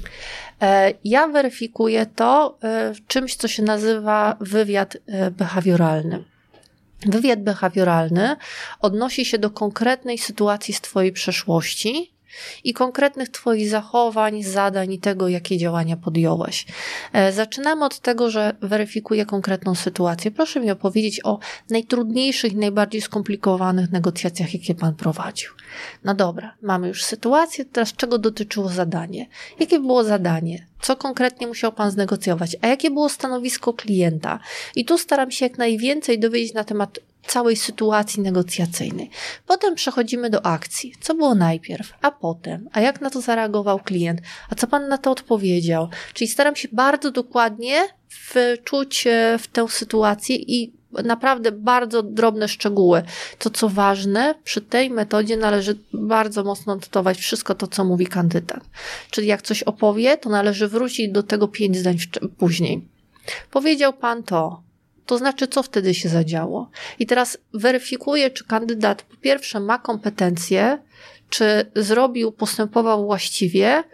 E, 0.63 0.93
Ja 1.05 1.29
weryfikuję 1.29 2.07
to 2.07 2.59
e, 2.65 2.93
czymś, 3.07 3.35
co 3.37 3.49
się 3.49 3.63
nazywa 3.63 4.37
wywiad 4.41 4.97
behawioralny. 5.39 6.25
Wywiad 7.07 7.43
behawioralny 7.43 8.37
odnosi 8.81 9.25
się 9.25 9.39
do 9.39 9.51
konkretnej 9.51 10.19
sytuacji 10.19 10.75
z 10.75 10.81
Twojej 10.81 11.13
przeszłości 11.13 12.13
i 12.65 12.75
konkretnych 12.75 13.29
Twoich 13.29 13.69
zachowań, 13.69 14.43
zadań 14.43 14.93
i 14.93 14.99
tego, 14.99 15.29
jakie 15.29 15.59
działania 15.59 15.97
podjąłeś. 15.97 16.67
E, 17.13 17.33
zaczynamy 17.33 17.85
od 17.85 18.01
tego, 18.01 18.31
że 18.31 18.57
weryfikuję 18.61 19.27
konkretną 19.27 19.75
sytuację. 19.75 20.31
Proszę 20.31 20.61
mi 20.61 20.71
opowiedzieć 20.71 21.25
o 21.25 21.39
najtrudniejszych 21.71 22.55
najbardziej 22.55 23.01
skomplikowanych 23.01 23.93
negocjacjach, 23.93 24.55
jakie 24.55 24.75
Pan 24.75 24.95
prowadził. 24.95 25.51
No 26.05 26.15
dobra, 26.15 26.55
mamy 26.63 26.89
już 26.89 27.05
sytuację, 27.05 27.65
teraz 27.65 27.93
czego 27.93 28.19
dotyczyło 28.19 28.69
zadanie? 28.69 29.27
Jakie 29.61 29.79
było 29.79 30.05
zadanie? 30.05 30.67
Co 30.81 30.97
konkretnie 30.97 31.47
musiał 31.47 31.73
Pan 31.73 31.91
znegocjować? 31.91 32.57
A 32.61 32.67
jakie 32.67 32.91
było 32.91 33.09
stanowisko 33.09 33.73
klienta? 33.73 34.39
I 34.77 34.85
tu 34.85 34.99
staram 34.99 35.31
się 35.31 35.47
jak 35.47 35.59
najwięcej 35.59 36.19
dowiedzieć 36.19 36.55
na 36.55 36.65
temat 36.65 36.99
całej 37.27 37.57
sytuacji 37.57 38.23
negocjacyjnej. 38.23 39.11
Potem 39.47 39.75
przechodzimy 39.75 40.31
do 40.31 40.47
akcji. 40.47 40.95
Co 41.01 41.15
było 41.15 41.35
najpierw, 41.35 41.93
a 42.03 42.11
potem, 42.11 42.69
a 42.73 42.81
jak 42.81 43.01
na 43.01 43.11
to 43.11 43.21
zareagował 43.21 43.79
klient, 43.79 44.21
a 44.51 44.55
co 44.55 44.67
pan 44.67 44.89
na 44.89 44.99
to 44.99 45.11
odpowiedział. 45.11 45.89
Czyli 46.15 46.29
staram 46.29 46.57
się 46.57 46.69
bardzo 46.73 47.11
dokładnie 47.11 47.89
wczuć 48.09 49.05
w 49.39 49.47
tę 49.47 49.69
sytuację 49.69 50.37
i 50.37 50.81
naprawdę 51.05 51.53
bardzo 51.53 52.03
drobne 52.03 52.49
szczegóły. 52.49 53.03
To, 53.39 53.51
co 53.51 53.69
ważne, 53.69 54.35
przy 54.45 54.61
tej 54.61 54.91
metodzie 54.91 55.37
należy 55.37 55.79
bardzo 55.93 56.45
mocno 56.45 56.75
notować 56.75 57.19
wszystko 57.19 57.55
to, 57.55 57.67
co 57.67 57.85
mówi 57.85 58.07
kandydat. 58.07 58.61
Czyli 59.11 59.27
jak 59.27 59.43
coś 59.43 59.63
opowie, 59.63 60.17
to 60.17 60.31
należy 60.31 60.69
wrócić 60.69 61.13
do 61.13 61.23
tego 61.23 61.49
pięć 61.49 61.77
zdań 61.77 61.97
później. 62.39 62.85
Powiedział 63.51 63.93
pan 63.93 64.23
to, 64.23 64.63
to 65.11 65.19
znaczy, 65.19 65.49
co 65.49 65.63
wtedy 65.63 65.95
się 65.95 66.09
zadziało. 66.09 66.71
I 66.99 67.07
teraz 67.07 67.39
weryfikuję, 67.55 68.31
czy 68.31 68.45
kandydat 68.45 69.03
po 69.03 69.17
pierwsze 69.17 69.61
ma 69.61 69.79
kompetencje, 69.79 70.79
czy 71.31 71.71
zrobił, 71.77 72.33
postępował 72.33 73.05
właściwie, 73.07 73.85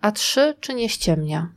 a 0.00 0.12
trzy, 0.12 0.54
czy 0.60 0.74
nie 0.74 0.88
ściemnia. 0.88 1.52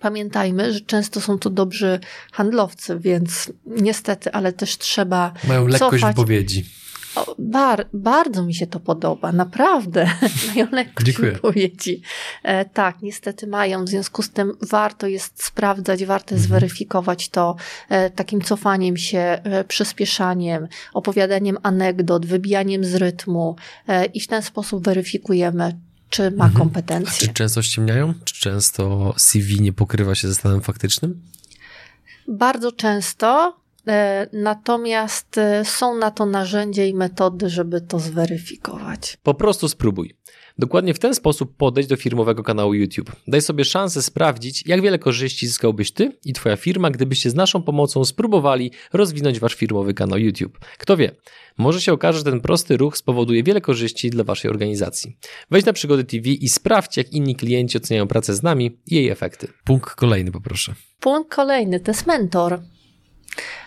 Pamiętajmy, 0.00 0.72
że 0.72 0.80
często 0.80 1.20
są 1.20 1.38
to 1.38 1.50
dobrzy 1.50 2.00
handlowcy, 2.32 2.98
więc 3.00 3.52
niestety, 3.66 4.32
ale 4.32 4.52
też 4.52 4.78
trzeba. 4.78 5.32
Mają 5.48 5.66
lekkość 5.66 6.00
cofać. 6.02 6.16
wypowiedzi. 6.16 6.64
O, 7.16 7.34
bar, 7.38 7.88
bardzo 7.92 8.42
mi 8.42 8.54
się 8.54 8.66
to 8.66 8.80
podoba, 8.80 9.32
naprawdę. 9.32 10.10
mają 10.48 10.66
lekkość 10.72 11.06
Dziękuję. 11.06 11.68
E, 12.42 12.64
tak, 12.64 13.02
niestety 13.02 13.46
mają. 13.46 13.84
W 13.84 13.88
związku 13.88 14.22
z 14.22 14.30
tym 14.30 14.52
warto 14.70 15.06
jest 15.06 15.44
sprawdzać, 15.44 16.04
warto 16.04 16.34
jest 16.34 16.44
mhm. 16.44 16.60
weryfikować 16.60 17.28
to 17.28 17.56
e, 17.88 18.10
takim 18.10 18.40
cofaniem 18.40 18.96
się, 18.96 19.18
e, 19.18 19.64
przyspieszaniem, 19.64 20.68
opowiadaniem 20.94 21.58
anegdot, 21.62 22.26
wybijaniem 22.26 22.84
z 22.84 22.94
rytmu 22.94 23.56
e, 23.88 24.04
i 24.04 24.20
w 24.20 24.26
ten 24.26 24.42
sposób 24.42 24.84
weryfikujemy, 24.84 25.76
czy 26.10 26.30
ma 26.30 26.44
mhm. 26.44 26.52
kompetencje. 26.52 27.28
czy 27.28 27.34
często 27.34 27.62
ściemniają? 27.62 28.14
Czy 28.24 28.40
często 28.40 29.14
CV 29.18 29.60
nie 29.60 29.72
pokrywa 29.72 30.14
się 30.14 30.28
ze 30.28 30.34
stanem 30.34 30.60
faktycznym? 30.60 31.22
Bardzo 32.28 32.72
często. 32.72 33.56
E, 33.88 34.26
natomiast 34.32 35.38
e, 35.38 35.64
są 35.64 35.98
na 35.98 36.10
to 36.10 36.26
narzędzia 36.26 36.84
i 36.84 36.94
metody, 36.94 37.48
żeby 37.50 37.80
to 37.80 37.98
zweryfikować. 37.98 39.18
Po 39.22 39.34
prostu 39.34 39.68
spróbuj. 39.68 40.16
Dokładnie 40.58 40.94
w 40.94 40.98
ten 40.98 41.14
sposób 41.14 41.56
podejść 41.56 41.88
do 41.88 41.96
firmowego 41.96 42.42
kanału 42.42 42.74
YouTube. 42.74 43.12
Daj 43.28 43.42
sobie 43.42 43.64
szansę 43.64 44.02
sprawdzić, 44.02 44.66
jak 44.66 44.82
wiele 44.82 44.98
korzyści 44.98 45.46
zyskałbyś 45.46 45.90
ty 45.92 46.12
i 46.24 46.32
twoja 46.32 46.56
firma, 46.56 46.90
gdybyście 46.90 47.30
z 47.30 47.34
naszą 47.34 47.62
pomocą 47.62 48.04
spróbowali 48.04 48.70
rozwinąć 48.92 49.40
wasz 49.40 49.54
firmowy 49.54 49.94
kanał 49.94 50.18
YouTube. 50.18 50.58
Kto 50.78 50.96
wie, 50.96 51.10
może 51.58 51.80
się 51.80 51.92
okaże, 51.92 52.18
że 52.18 52.24
ten 52.24 52.40
prosty 52.40 52.76
ruch 52.76 52.96
spowoduje 52.96 53.42
wiele 53.42 53.60
korzyści 53.60 54.10
dla 54.10 54.24
waszej 54.24 54.50
organizacji. 54.50 55.16
Wejdź 55.50 55.66
na 55.66 55.72
Przygody 55.72 56.04
TV 56.04 56.28
i 56.28 56.48
sprawdź, 56.48 56.96
jak 56.96 57.12
inni 57.12 57.36
klienci 57.36 57.78
oceniają 57.78 58.06
pracę 58.06 58.34
z 58.34 58.42
nami 58.42 58.78
i 58.86 58.94
jej 58.94 59.08
efekty. 59.08 59.48
Punkt 59.64 59.90
kolejny 59.90 60.32
poproszę. 60.32 60.74
Punkt 61.00 61.34
kolejny 61.34 61.80
to 61.80 61.90
jest 61.90 62.06
mentor. 62.06 62.60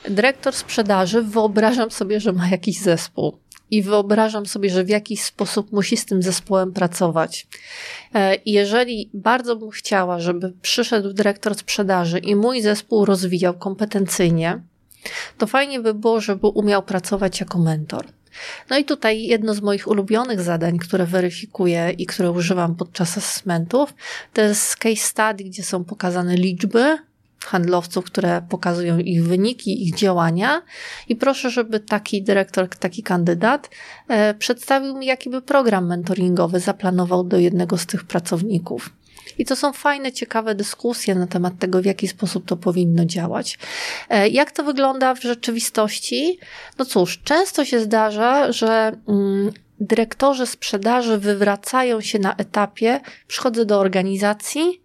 Dyrektor 0.09 0.53
sprzedaży, 0.53 1.21
wyobrażam 1.21 1.91
sobie, 1.91 2.19
że 2.19 2.33
ma 2.33 2.49
jakiś 2.49 2.79
zespół 2.79 3.37
i 3.71 3.83
wyobrażam 3.83 4.45
sobie, 4.45 4.69
że 4.69 4.83
w 4.83 4.89
jakiś 4.89 5.23
sposób 5.23 5.71
musi 5.71 5.97
z 5.97 6.05
tym 6.05 6.23
zespołem 6.23 6.73
pracować. 6.73 7.47
E, 8.15 8.35
jeżeli 8.45 9.09
bardzo 9.13 9.55
bym 9.55 9.69
chciała, 9.69 10.19
żeby 10.19 10.53
przyszedł 10.61 11.13
dyrektor 11.13 11.55
sprzedaży 11.55 12.19
i 12.19 12.35
mój 12.35 12.61
zespół 12.61 13.05
rozwijał 13.05 13.53
kompetencyjnie, 13.53 14.61
to 15.37 15.47
fajnie 15.47 15.79
by 15.79 15.93
było, 15.93 16.21
żeby 16.21 16.47
umiał 16.47 16.83
pracować 16.83 17.39
jako 17.39 17.59
mentor. 17.59 18.05
No 18.69 18.77
i 18.77 18.85
tutaj 18.85 19.23
jedno 19.23 19.53
z 19.53 19.61
moich 19.61 19.87
ulubionych 19.87 20.41
zadań, 20.41 20.77
które 20.77 21.05
weryfikuję 21.05 21.93
i 21.97 22.05
które 22.05 22.31
używam 22.31 22.75
podczas 22.75 23.17
asesmentów, 23.17 23.93
to 24.33 24.41
jest 24.41 24.75
case 24.75 24.95
study, 24.95 25.43
gdzie 25.43 25.63
są 25.63 25.83
pokazane 25.83 26.35
liczby, 26.35 26.97
handlowców, 27.45 28.05
które 28.05 28.41
pokazują 28.49 28.97
ich 28.97 29.23
wyniki, 29.23 29.87
ich 29.87 29.95
działania 29.95 30.61
i 31.07 31.15
proszę, 31.15 31.49
żeby 31.49 31.79
taki 31.79 32.23
dyrektor, 32.23 32.69
taki 32.69 33.03
kandydat 33.03 33.69
e, 34.07 34.33
przedstawił 34.33 34.97
mi, 34.97 35.05
jaki 35.05 35.29
by 35.29 35.41
program 35.41 35.87
mentoringowy 35.87 36.59
zaplanował 36.59 37.23
do 37.23 37.37
jednego 37.37 37.77
z 37.77 37.85
tych 37.85 38.03
pracowników. 38.03 38.89
I 39.37 39.45
to 39.45 39.55
są 39.55 39.73
fajne, 39.73 40.11
ciekawe 40.11 40.55
dyskusje 40.55 41.15
na 41.15 41.27
temat 41.27 41.59
tego, 41.59 41.81
w 41.81 41.85
jaki 41.85 42.07
sposób 42.07 42.45
to 42.45 42.57
powinno 42.57 43.05
działać. 43.05 43.59
E, 44.09 44.29
jak 44.29 44.51
to 44.51 44.63
wygląda 44.63 45.15
w 45.15 45.21
rzeczywistości? 45.21 46.39
No 46.79 46.85
cóż, 46.85 47.19
często 47.23 47.65
się 47.65 47.79
zdarza, 47.79 48.51
że 48.51 48.91
mm, 49.07 49.51
dyrektorzy 49.79 50.45
sprzedaży 50.45 51.17
wywracają 51.17 52.01
się 52.01 52.19
na 52.19 52.35
etapie, 52.35 53.01
przychodzę 53.27 53.65
do 53.65 53.79
organizacji, 53.79 54.81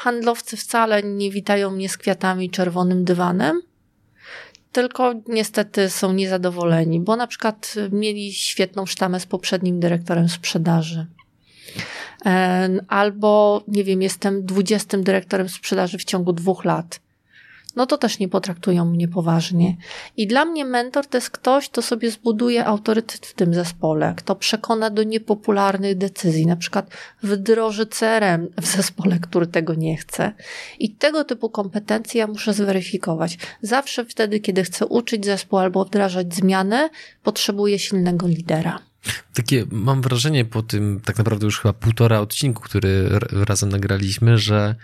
handlowcy 0.00 0.56
wcale 0.56 1.02
nie 1.02 1.30
witają 1.30 1.70
mnie 1.70 1.88
z 1.88 1.96
kwiatami 1.96 2.50
czerwonym 2.50 3.04
dywanem, 3.04 3.62
tylko 4.72 5.14
niestety 5.28 5.90
są 5.90 6.12
niezadowoleni, 6.12 7.00
bo 7.00 7.16
na 7.16 7.26
przykład 7.26 7.74
mieli 7.92 8.32
świetną 8.32 8.86
sztamę 8.86 9.20
z 9.20 9.26
poprzednim 9.26 9.80
dyrektorem 9.80 10.28
sprzedaży. 10.28 11.06
Albo, 12.88 13.62
nie 13.68 13.84
wiem, 13.84 14.02
jestem 14.02 14.46
dwudziestym 14.46 15.04
dyrektorem 15.04 15.48
sprzedaży 15.48 15.98
w 15.98 16.04
ciągu 16.04 16.32
dwóch 16.32 16.64
lat 16.64 17.00
no 17.76 17.86
to 17.86 17.98
też 17.98 18.18
nie 18.18 18.28
potraktują 18.28 18.84
mnie 18.84 19.08
poważnie. 19.08 19.76
I 20.16 20.26
dla 20.26 20.44
mnie 20.44 20.64
mentor 20.64 21.06
to 21.06 21.16
jest 21.16 21.30
ktoś, 21.30 21.68
kto 21.68 21.82
sobie 21.82 22.10
zbuduje 22.10 22.66
autorytet 22.66 23.26
w 23.26 23.34
tym 23.34 23.54
zespole, 23.54 24.14
kto 24.16 24.36
przekona 24.36 24.90
do 24.90 25.02
niepopularnych 25.02 25.98
decyzji, 25.98 26.46
na 26.46 26.56
przykład 26.56 26.90
wdroży 27.22 27.86
CRM 27.86 28.48
w 28.60 28.66
zespole, 28.66 29.18
który 29.18 29.46
tego 29.46 29.74
nie 29.74 29.96
chce. 29.96 30.32
I 30.78 30.90
tego 30.90 31.24
typu 31.24 31.50
kompetencje 31.50 32.18
ja 32.18 32.26
muszę 32.26 32.52
zweryfikować. 32.52 33.38
Zawsze 33.62 34.04
wtedy, 34.04 34.40
kiedy 34.40 34.64
chcę 34.64 34.86
uczyć 34.86 35.24
zespół 35.24 35.58
albo 35.58 35.84
wdrażać 35.84 36.34
zmiany, 36.34 36.88
potrzebuję 37.22 37.78
silnego 37.78 38.26
lidera. 38.26 38.78
Takie 39.34 39.64
mam 39.70 40.02
wrażenie 40.02 40.44
po 40.44 40.62
tym 40.62 41.00
tak 41.04 41.18
naprawdę 41.18 41.44
już 41.44 41.60
chyba 41.60 41.72
półtora 41.72 42.20
odcinku, 42.20 42.62
który 42.62 43.08
razem 43.32 43.68
nagraliśmy, 43.68 44.38
że 44.38 44.74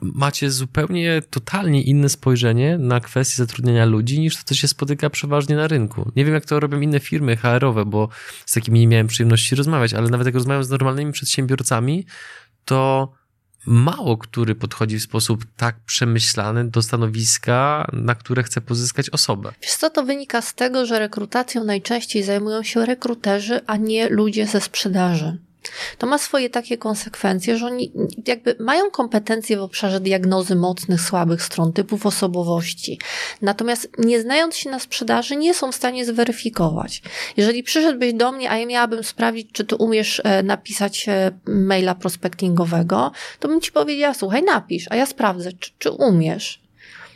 macie 0.00 0.50
zupełnie, 0.50 1.22
totalnie 1.30 1.82
inne 1.82 2.08
spojrzenie 2.08 2.78
na 2.78 3.00
kwestie 3.00 3.36
zatrudniania 3.36 3.84
ludzi 3.84 4.20
niż 4.20 4.36
to, 4.36 4.42
co 4.44 4.54
się 4.54 4.68
spotyka 4.68 5.10
przeważnie 5.10 5.56
na 5.56 5.68
rynku. 5.68 6.12
Nie 6.16 6.24
wiem, 6.24 6.34
jak 6.34 6.44
to 6.44 6.60
robią 6.60 6.80
inne 6.80 7.00
firmy 7.00 7.36
HR-owe, 7.36 7.84
bo 7.84 8.08
z 8.46 8.52
takimi 8.52 8.80
nie 8.80 8.86
miałem 8.86 9.06
przyjemności 9.06 9.54
rozmawiać, 9.54 9.94
ale 9.94 10.08
nawet 10.10 10.26
jak 10.26 10.34
rozmawiam 10.34 10.64
z 10.64 10.70
normalnymi 10.70 11.12
przedsiębiorcami, 11.12 12.06
to 12.64 13.12
mało 13.66 14.16
który 14.16 14.54
podchodzi 14.54 14.98
w 14.98 15.02
sposób 15.02 15.44
tak 15.56 15.76
przemyślany 15.86 16.70
do 16.70 16.82
stanowiska, 16.82 17.90
na 17.92 18.14
które 18.14 18.42
chce 18.42 18.60
pozyskać 18.60 19.10
osobę. 19.10 19.52
Wiesz 19.62 19.74
co, 19.74 19.90
to 19.90 20.04
wynika 20.04 20.42
z 20.42 20.54
tego, 20.54 20.86
że 20.86 20.98
rekrutacją 20.98 21.64
najczęściej 21.64 22.22
zajmują 22.22 22.62
się 22.62 22.86
rekruterzy, 22.86 23.60
a 23.66 23.76
nie 23.76 24.08
ludzie 24.08 24.46
ze 24.46 24.60
sprzedaży 24.60 25.38
to 25.98 26.06
ma 26.06 26.18
swoje 26.18 26.50
takie 26.50 26.78
konsekwencje, 26.78 27.56
że 27.56 27.66
oni 27.66 27.92
jakby 28.26 28.56
mają 28.60 28.90
kompetencje 28.90 29.56
w 29.56 29.62
obszarze 29.62 30.00
diagnozy 30.00 30.56
mocnych, 30.56 31.00
słabych 31.00 31.42
stron, 31.42 31.72
typów 31.72 32.06
osobowości. 32.06 32.98
Natomiast 33.42 33.88
nie 33.98 34.20
znając 34.20 34.56
się 34.56 34.70
na 34.70 34.78
sprzedaży, 34.78 35.36
nie 35.36 35.54
są 35.54 35.72
w 35.72 35.74
stanie 35.74 36.04
zweryfikować. 36.04 37.02
Jeżeli 37.36 37.62
przyszedłbyś 37.62 38.12
do 38.12 38.32
mnie, 38.32 38.50
a 38.50 38.58
ja 38.58 38.66
miałabym 38.66 39.04
sprawdzić, 39.04 39.48
czy 39.52 39.64
ty 39.64 39.76
umiesz 39.76 40.22
e, 40.24 40.42
napisać 40.42 41.08
e, 41.08 41.30
maila 41.46 41.94
prospectingowego, 41.94 43.12
to 43.40 43.48
bym 43.48 43.60
ci 43.60 43.72
powiedziała, 43.72 44.14
słuchaj, 44.14 44.42
napisz, 44.42 44.86
a 44.90 44.96
ja 44.96 45.06
sprawdzę, 45.06 45.52
czy, 45.52 45.70
czy 45.78 45.90
umiesz. 45.90 46.67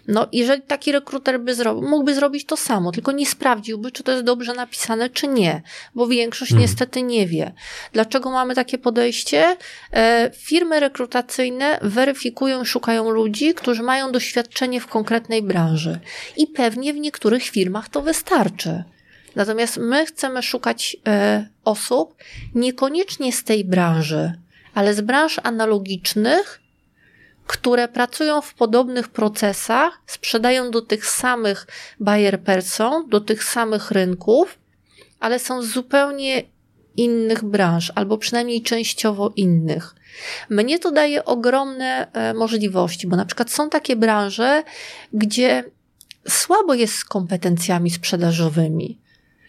No, 0.09 0.29
jeżeli 0.33 0.63
taki 0.63 0.93
rekruter 0.93 1.41
by 1.41 1.55
zrobił, 1.55 1.89
mógłby 1.89 2.15
zrobić 2.15 2.45
to 2.45 2.57
samo, 2.57 2.93
tylko 2.93 3.13
nie 3.13 3.27
sprawdziłby, 3.27 3.93
czy 3.93 4.03
to 4.03 4.13
jest 4.13 4.25
dobrze 4.25 4.55
napisane, 4.55 5.11
czy 5.11 5.29
nie, 5.29 5.63
bo 5.95 6.07
większość 6.07 6.51
hmm. 6.51 6.63
niestety 6.63 7.03
nie 7.03 7.27
wie. 7.27 7.53
Dlaczego 7.93 8.31
mamy 8.31 8.55
takie 8.55 8.79
podejście? 8.79 9.57
E, 9.93 10.31
firmy 10.37 10.81
rekrutacyjne 10.81 11.79
weryfikują, 11.83 12.65
szukają 12.65 13.11
ludzi, 13.11 13.55
którzy 13.55 13.83
mają 13.83 14.13
doświadczenie 14.13 14.81
w 14.81 14.87
konkretnej 14.87 15.43
branży 15.43 15.99
i 16.37 16.47
pewnie 16.47 16.93
w 16.93 16.97
niektórych 16.97 17.43
firmach 17.43 17.89
to 17.89 18.03
wystarczy. 18.03 18.85
Natomiast 19.37 19.77
my 19.77 20.07
chcemy 20.07 20.43
szukać 20.43 20.97
e, 21.07 21.47
osób 21.65 22.15
niekoniecznie 22.55 23.33
z 23.33 23.45
tej 23.45 23.65
branży, 23.65 24.33
ale 24.75 24.95
z 24.95 25.01
branż 25.01 25.41
analogicznych, 25.43 26.62
które 27.47 27.89
pracują 27.89 28.41
w 28.41 28.55
podobnych 28.55 29.09
procesach, 29.09 30.01
sprzedają 30.07 30.71
do 30.71 30.83
tych 30.83 31.07
samych 31.07 31.67
buyer 32.01 32.41
person, 32.41 33.09
do 33.09 33.21
tych 33.21 33.45
samych 33.45 33.91
rynków, 33.91 34.59
ale 35.21 35.39
są 35.39 35.63
z 35.63 35.67
zupełnie 35.67 36.43
innych 36.97 37.45
branż, 37.45 37.93
albo 37.95 38.19
przynajmniej 38.19 38.63
częściowo 38.63 39.33
innych. 39.37 39.95
Mnie 40.51 40.79
to 40.79 40.91
daje 40.91 41.25
ogromne 41.25 42.13
e, 42.13 42.35
możliwości, 42.35 43.07
bo 43.07 43.17
na 43.17 43.25
przykład 43.25 43.51
są 43.51 43.71
takie 43.71 43.97
branże, 43.97 44.63
gdzie 45.13 45.65
słabo 46.29 46.75
jest 46.75 46.95
z 46.95 47.05
kompetencjami 47.05 47.91
sprzedażowymi. 47.91 48.99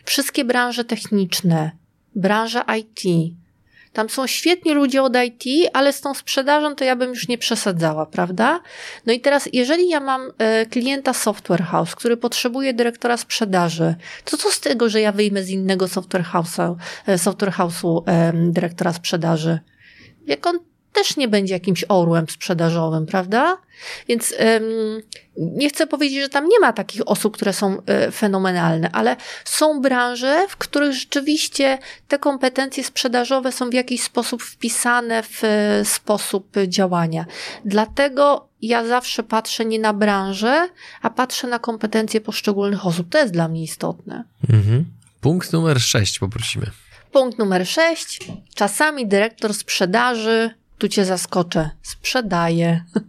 Wszystkie 0.06 0.46
branże 0.46 0.86
techniczne, 0.86 1.72
branża 2.16 2.66
IT, 2.78 3.34
tam 3.94 4.10
są 4.10 4.28
świetni 4.28 4.74
ludzie 4.74 5.04
od 5.04 5.14
IT, 5.26 5.70
ale 5.74 5.94
z 5.94 6.02
tą 6.02 6.14
sprzedażą 6.14 6.76
to 6.76 6.84
ja 6.84 6.96
bym 6.96 7.10
już 7.10 7.28
nie 7.28 7.38
przesadzała, 7.38 8.06
prawda? 8.06 8.60
No 9.06 9.14
i 9.14 9.22
teraz, 9.22 9.50
jeżeli 9.54 9.90
ja 9.90 10.00
mam 10.00 10.32
e, 10.38 10.66
klienta 10.66 11.14
software 11.14 11.64
house, 11.64 11.96
który 11.96 12.18
potrzebuje 12.18 12.74
dyrektora 12.74 13.18
sprzedaży, 13.18 13.96
to 14.26 14.38
co 14.38 14.52
z 14.52 14.60
tego, 14.60 14.90
że 14.90 15.02
ja 15.02 15.12
wyjmę 15.12 15.44
z 15.44 15.50
innego 15.50 15.88
software 15.88 16.24
house'u, 16.24 16.76
e, 17.08 17.18
software 17.18 17.54
house'u 17.54 18.04
dyrektora 18.52 18.94
sprzedaży? 18.94 19.60
Jak 20.26 20.48
on 20.48 20.60
też 20.94 21.18
nie 21.18 21.28
będzie 21.28 21.54
jakimś 21.54 21.86
orłem 21.90 22.30
sprzedażowym, 22.30 23.06
prawda? 23.06 23.58
Więc 24.08 24.34
ym, 24.58 25.02
nie 25.38 25.70
chcę 25.70 25.88
powiedzieć, 25.88 26.22
że 26.22 26.30
tam 26.30 26.48
nie 26.48 26.60
ma 26.60 26.74
takich 26.74 27.02
osób, 27.06 27.34
które 27.34 27.54
są 27.54 27.78
y, 28.08 28.12
fenomenalne, 28.12 28.90
ale 28.92 29.16
są 29.46 29.82
branże, 29.82 30.46
w 30.50 30.58
których 30.58 30.94
rzeczywiście 30.94 31.78
te 32.08 32.20
kompetencje 32.20 32.84
sprzedażowe 32.84 33.52
są 33.52 33.70
w 33.70 33.74
jakiś 33.74 34.04
sposób 34.04 34.44
wpisane 34.44 35.24
w 35.24 35.44
y, 35.44 35.86
sposób 35.86 36.58
działania. 36.68 37.26
Dlatego 37.66 38.48
ja 38.62 38.86
zawsze 38.86 39.24
patrzę 39.24 39.66
nie 39.66 39.80
na 39.80 39.94
branżę, 39.94 40.70
a 41.02 41.10
patrzę 41.10 41.48
na 41.48 41.60
kompetencje 41.60 42.22
poszczególnych 42.22 42.86
osób. 42.86 43.10
To 43.10 43.18
jest 43.18 43.34
dla 43.34 43.48
mnie 43.48 43.64
istotne. 43.64 44.24
Mhm. 44.50 44.86
Punkt 45.22 45.54
numer 45.54 45.82
sześć 45.82 46.20
poprosimy. 46.20 46.66
Punkt 47.12 47.40
numer 47.40 47.68
sześć. 47.68 48.20
Czasami 48.56 49.08
dyrektor 49.08 49.54
sprzedaży 49.54 50.63
tu 50.84 50.88
cię 50.90 51.06
zaskoczę, 51.06 51.70
sprzedaję. 51.82 52.84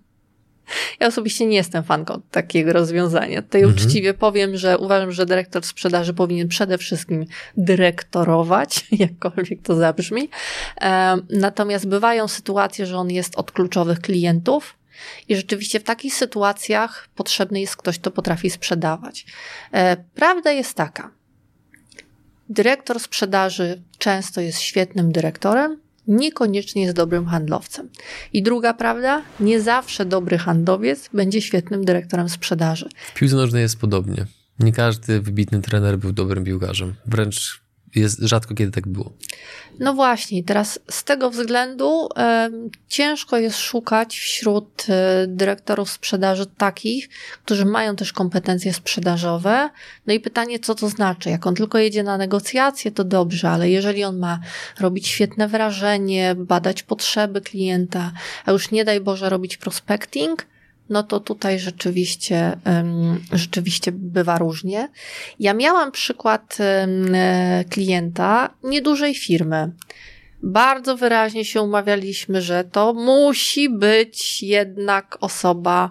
Ja 1.01 1.07
osobiście 1.07 1.47
nie 1.47 1.57
jestem 1.57 1.85
fanką 1.85 2.23
takiego 2.31 2.73
rozwiązania. 2.73 3.43
Tutaj 3.43 3.63
mhm. 3.63 3.77
uczciwie 3.77 4.15
powiem, 4.15 4.57
że 4.57 4.79
uważam, 4.79 5.13
że 5.13 5.27
dyrektor 5.27 5.63
sprzedaży 5.65 6.15
powinien 6.15 6.49
przede 6.49 6.79
wszystkim 6.79 7.27
dyrektorować, 7.57 8.87
jakkolwiek 9.07 9.63
to 9.63 9.77
zabrzmi. 9.77 10.29
Natomiast 11.31 11.89
bywają 11.89 12.29
sytuacje, 12.29 12.87
że 12.87 12.97
on 12.97 13.11
jest 13.11 13.37
od 13.37 13.53
kluczowych 13.53 14.01
klientów. 14.01 14.77
I 15.29 15.37
rzeczywiście 15.37 15.81
w 15.81 15.85
takich 15.85 16.15
sytuacjach 16.15 17.09
potrzebny 17.15 17.61
jest 17.61 17.77
ktoś, 17.77 17.99
kto 17.99 18.11
potrafi 18.11 18.51
sprzedawać. 18.51 19.27
E, 19.73 19.97
prawda 20.15 20.53
jest 20.53 20.75
taka. 20.75 21.11
Dyrektor 22.49 23.01
sprzedaży 23.01 23.83
często 23.99 24.41
jest 24.41 24.61
świetnym 24.61 25.13
dyrektorem, 25.13 25.84
niekoniecznie 26.07 26.83
jest 26.83 26.97
dobrym 26.97 27.27
handlowcem. 27.27 27.89
I 28.33 28.43
druga 28.43 28.75
prawda, 28.75 29.23
nie 29.41 29.61
zawsze 29.61 30.05
dobry 30.05 30.39
handlowiec 30.39 31.11
będzie 31.13 31.43
świetnym 31.43 31.85
dyrektorem 31.85 32.29
sprzedaży. 32.29 32.89
W 33.15 33.15
piłce 33.15 33.37
nożnej 33.37 33.63
jest 33.63 33.81
podobnie. 33.81 34.27
Nie 34.59 34.73
każdy 34.73 35.21
wybitny 35.21 35.63
trener 35.63 35.99
był 35.99 36.13
dobrym 36.13 36.45
piłkarzem. 36.45 36.95
Wręcz 37.07 37.64
jest 37.97 38.21
rzadko 38.21 38.55
kiedy 38.55 38.73
tak 38.73 38.89
było. 38.89 39.13
No 39.81 39.95
właśnie, 39.95 40.45
teraz 40.45 40.79
z 40.91 41.05
tego 41.05 41.31
względu 41.31 42.09
ciężko 42.89 43.39
jest 43.39 43.59
szukać 43.59 44.19
wśród 44.19 44.87
e, 44.89 45.27
dyrektorów 45.29 45.91
sprzedaży 45.91 46.47
takich, 46.47 47.09
którzy 47.45 47.65
mają 47.65 47.97
też 47.97 48.13
kompetencje 48.13 48.75
sprzedażowe. 48.75 49.71
No 50.07 50.15
i 50.15 50.21
pytanie, 50.21 50.59
co 50.59 50.75
to 50.75 50.89
znaczy? 50.89 51.31
Jak 51.31 51.47
on 51.47 51.55
tylko 51.55 51.79
jedzie 51.79 52.03
na 52.03 52.17
negocjacje, 52.17 52.91
to 52.91 53.05
dobrze, 53.05 53.51
ale 53.51 53.71
jeżeli 53.71 54.05
on 54.05 54.19
ma 54.19 54.41
robić 54.81 55.09
świetne 55.09 55.49
wrażenie, 55.49 56.35
badać 56.39 56.83
potrzeby 56.83 57.41
klienta, 57.41 58.13
a 58.45 58.53
już 58.53 58.71
nie 58.71 58.85
daj 58.85 59.01
Boże 59.01 59.31
robić 59.31 59.57
prospecting, 59.57 60.47
no 60.89 61.03
to 61.03 61.21
tutaj 61.21 61.59
rzeczywiście, 61.59 62.57
rzeczywiście 63.33 63.93
bywa 63.93 64.39
różnie. 64.39 64.89
Ja 65.41 65.55
miałam 65.55 65.93
przykład 65.93 66.59
klienta 67.71 68.51
niedużej 68.63 69.15
firmy. 69.15 69.73
Bardzo 70.43 70.97
wyraźnie 70.97 71.45
się 71.45 71.63
umawialiśmy, 71.63 72.43
że 72.43 72.65
to 72.65 72.93
musi 72.95 73.71
być 73.71 74.43
jednak 74.43 75.19
osoba 75.21 75.91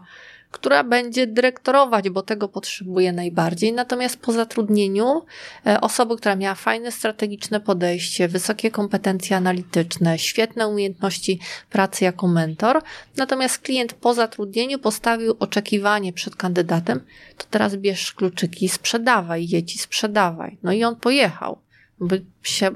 która 0.53 0.83
będzie 0.83 1.27
dyrektorować, 1.27 2.09
bo 2.09 2.21
tego 2.21 2.47
potrzebuje 2.47 3.11
najbardziej. 3.11 3.73
Natomiast 3.73 4.17
po 4.17 4.31
zatrudnieniu 4.31 5.25
e, 5.67 5.81
osoby, 5.81 6.17
która 6.17 6.35
miała 6.35 6.55
fajne 6.55 6.91
strategiczne 6.91 7.59
podejście, 7.59 8.27
wysokie 8.27 8.71
kompetencje 8.71 9.37
analityczne, 9.37 10.19
świetne 10.19 10.67
umiejętności 10.67 11.39
pracy 11.69 12.03
jako 12.03 12.27
mentor, 12.27 12.81
natomiast 13.17 13.57
klient 13.57 13.93
po 13.93 14.13
zatrudnieniu 14.13 14.79
postawił 14.79 15.35
oczekiwanie 15.39 16.13
przed 16.13 16.35
kandydatem, 16.35 17.01
to 17.37 17.45
teraz 17.49 17.75
bierz 17.75 18.13
kluczyki, 18.13 18.69
sprzedawaj, 18.69 19.47
jedź 19.49 19.75
i 19.75 19.79
sprzedawaj. 19.79 20.57
No 20.63 20.71
i 20.71 20.83
on 20.83 20.95
pojechał, 20.95 21.57
bo 21.99 22.15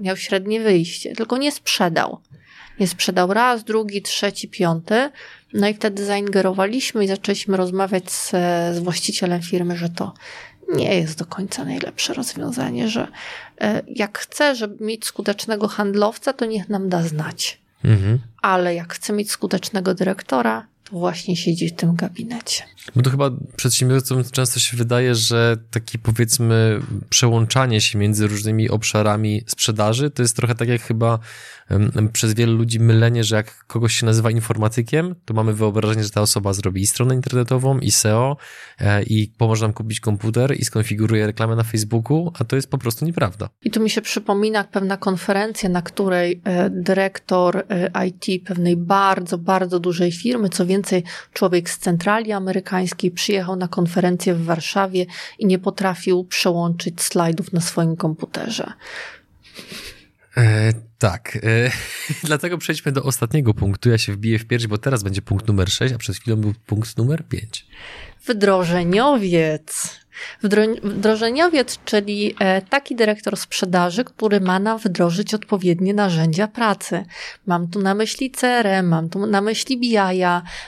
miał 0.01 0.17
średnie 0.17 0.59
wyjście, 0.59 1.15
tylko 1.15 1.37
nie 1.37 1.51
sprzedał. 1.51 2.21
Nie 2.79 2.87
sprzedał 2.87 3.33
raz, 3.33 3.63
drugi, 3.63 4.01
trzeci, 4.01 4.47
piąty, 4.47 5.11
no 5.53 5.67
i 5.67 5.73
wtedy 5.73 6.05
zaingerowaliśmy 6.05 7.03
i 7.03 7.07
zaczęliśmy 7.07 7.57
rozmawiać 7.57 8.11
z, 8.11 8.29
z 8.75 8.79
właścicielem 8.79 9.41
firmy, 9.41 9.77
że 9.77 9.89
to 9.89 10.13
nie 10.73 10.95
jest 10.95 11.19
do 11.19 11.25
końca 11.25 11.65
najlepsze 11.65 12.13
rozwiązanie, 12.13 12.89
że 12.89 13.07
e, 13.61 13.81
jak 13.87 14.19
chce, 14.19 14.55
żeby 14.55 14.85
mieć 14.85 15.05
skutecznego 15.05 15.67
handlowca, 15.67 16.33
to 16.33 16.45
niech 16.45 16.69
nam 16.69 16.89
da 16.89 17.01
znać. 17.01 17.61
Mhm. 17.83 18.19
Ale 18.41 18.75
jak 18.75 18.93
chce 18.93 19.13
mieć 19.13 19.31
skutecznego 19.31 19.93
dyrektora, 19.93 20.61
to 20.61 20.67
właśnie 20.91 21.35
siedzi 21.35 21.69
w 21.69 21.75
tym 21.75 21.95
gabinecie. 21.95 22.63
Bo 22.95 23.01
to 23.01 23.09
chyba 23.09 23.31
przedsiębiorcom 23.55 24.23
często 24.31 24.59
się 24.59 24.77
wydaje, 24.77 25.15
że 25.15 25.57
takie 25.71 25.97
powiedzmy 25.97 26.79
przełączanie 27.09 27.81
się 27.81 27.99
między 27.99 28.27
różnymi 28.27 28.69
obszarami 28.69 29.41
sprzedaży 29.47 30.09
to 30.09 30.21
jest 30.21 30.35
trochę 30.35 30.55
tak 30.55 30.67
jak 30.67 30.81
chyba 30.81 31.19
przez 32.13 32.33
wielu 32.33 32.57
ludzi 32.57 32.79
mylenie, 32.79 33.23
że 33.23 33.35
jak 33.35 33.65
kogoś 33.65 33.93
się 33.93 34.05
nazywa 34.05 34.31
informatykiem, 34.31 35.15
to 35.25 35.33
mamy 35.33 35.53
wyobrażenie, 35.53 36.03
że 36.03 36.09
ta 36.09 36.21
osoba 36.21 36.53
zrobi 36.53 36.81
i 36.81 36.87
stronę 36.87 37.15
internetową, 37.15 37.79
i 37.79 37.91
SEO, 37.91 38.37
e, 38.79 39.03
i 39.03 39.31
pomoże 39.37 39.65
nam 39.65 39.73
kupić 39.73 39.99
komputer, 39.99 40.59
i 40.59 40.65
skonfiguruje 40.65 41.27
reklamę 41.27 41.55
na 41.55 41.63
Facebooku, 41.63 42.31
a 42.39 42.43
to 42.43 42.55
jest 42.55 42.69
po 42.69 42.77
prostu 42.77 43.05
nieprawda. 43.05 43.49
I 43.63 43.71
tu 43.71 43.79
mi 43.79 43.89
się 43.89 44.01
przypomina 44.01 44.63
pewna 44.63 44.97
konferencja, 44.97 45.69
na 45.69 45.81
której 45.81 46.41
e, 46.43 46.69
dyrektor 46.69 47.63
e, 47.69 48.07
IT 48.07 48.47
pewnej 48.47 48.77
bardzo, 48.77 49.37
bardzo 49.37 49.79
dużej 49.79 50.11
firmy, 50.11 50.49
co 50.49 50.65
więcej, 50.65 50.76
człowiek 51.33 51.69
z 51.69 51.77
centrali 51.77 52.31
amerykańskiej 52.31 53.11
przyjechał 53.11 53.55
na 53.55 53.67
konferencję 53.67 54.33
w 54.33 54.45
Warszawie 54.45 55.05
i 55.39 55.45
nie 55.45 55.59
potrafił 55.59 56.23
przełączyć 56.23 57.01
slajdów 57.01 57.53
na 57.53 57.61
swoim 57.61 57.95
komputerze. 57.95 58.73
E, 60.37 60.73
tak, 60.97 61.37
e, 61.43 61.71
dlatego 62.27 62.57
przejdźmy 62.57 62.91
do 62.91 63.03
ostatniego 63.03 63.53
punktu. 63.53 63.89
Ja 63.89 63.97
się 63.97 64.13
wbiję 64.13 64.39
w 64.39 64.45
pierś, 64.45 64.67
bo 64.67 64.77
teraz 64.77 65.03
będzie 65.03 65.21
punkt 65.21 65.47
numer 65.47 65.71
6, 65.71 65.93
a 65.93 65.97
przed 65.97 66.15
chwilą 66.15 66.37
był 66.37 66.53
punkt 66.65 66.97
numer 66.97 67.27
5. 67.27 67.67
Wdrożeniowiec. 68.27 69.97
Wdrożeniowiec, 70.83 71.79
czyli 71.85 72.35
e, 72.39 72.61
taki 72.61 72.95
dyrektor 72.95 73.37
sprzedaży, 73.37 74.03
który 74.03 74.41
ma 74.41 74.59
nam 74.59 74.77
wdrożyć 74.77 75.33
odpowiednie 75.33 75.93
narzędzia 75.93 76.47
pracy. 76.47 77.05
Mam 77.45 77.67
tu 77.67 77.79
na 77.81 77.95
myśli 77.95 78.31
CRM, 78.31 78.87
mam 78.87 79.09
tu 79.09 79.25
na 79.25 79.41
myśli 79.41 79.77
BI, 79.77 79.97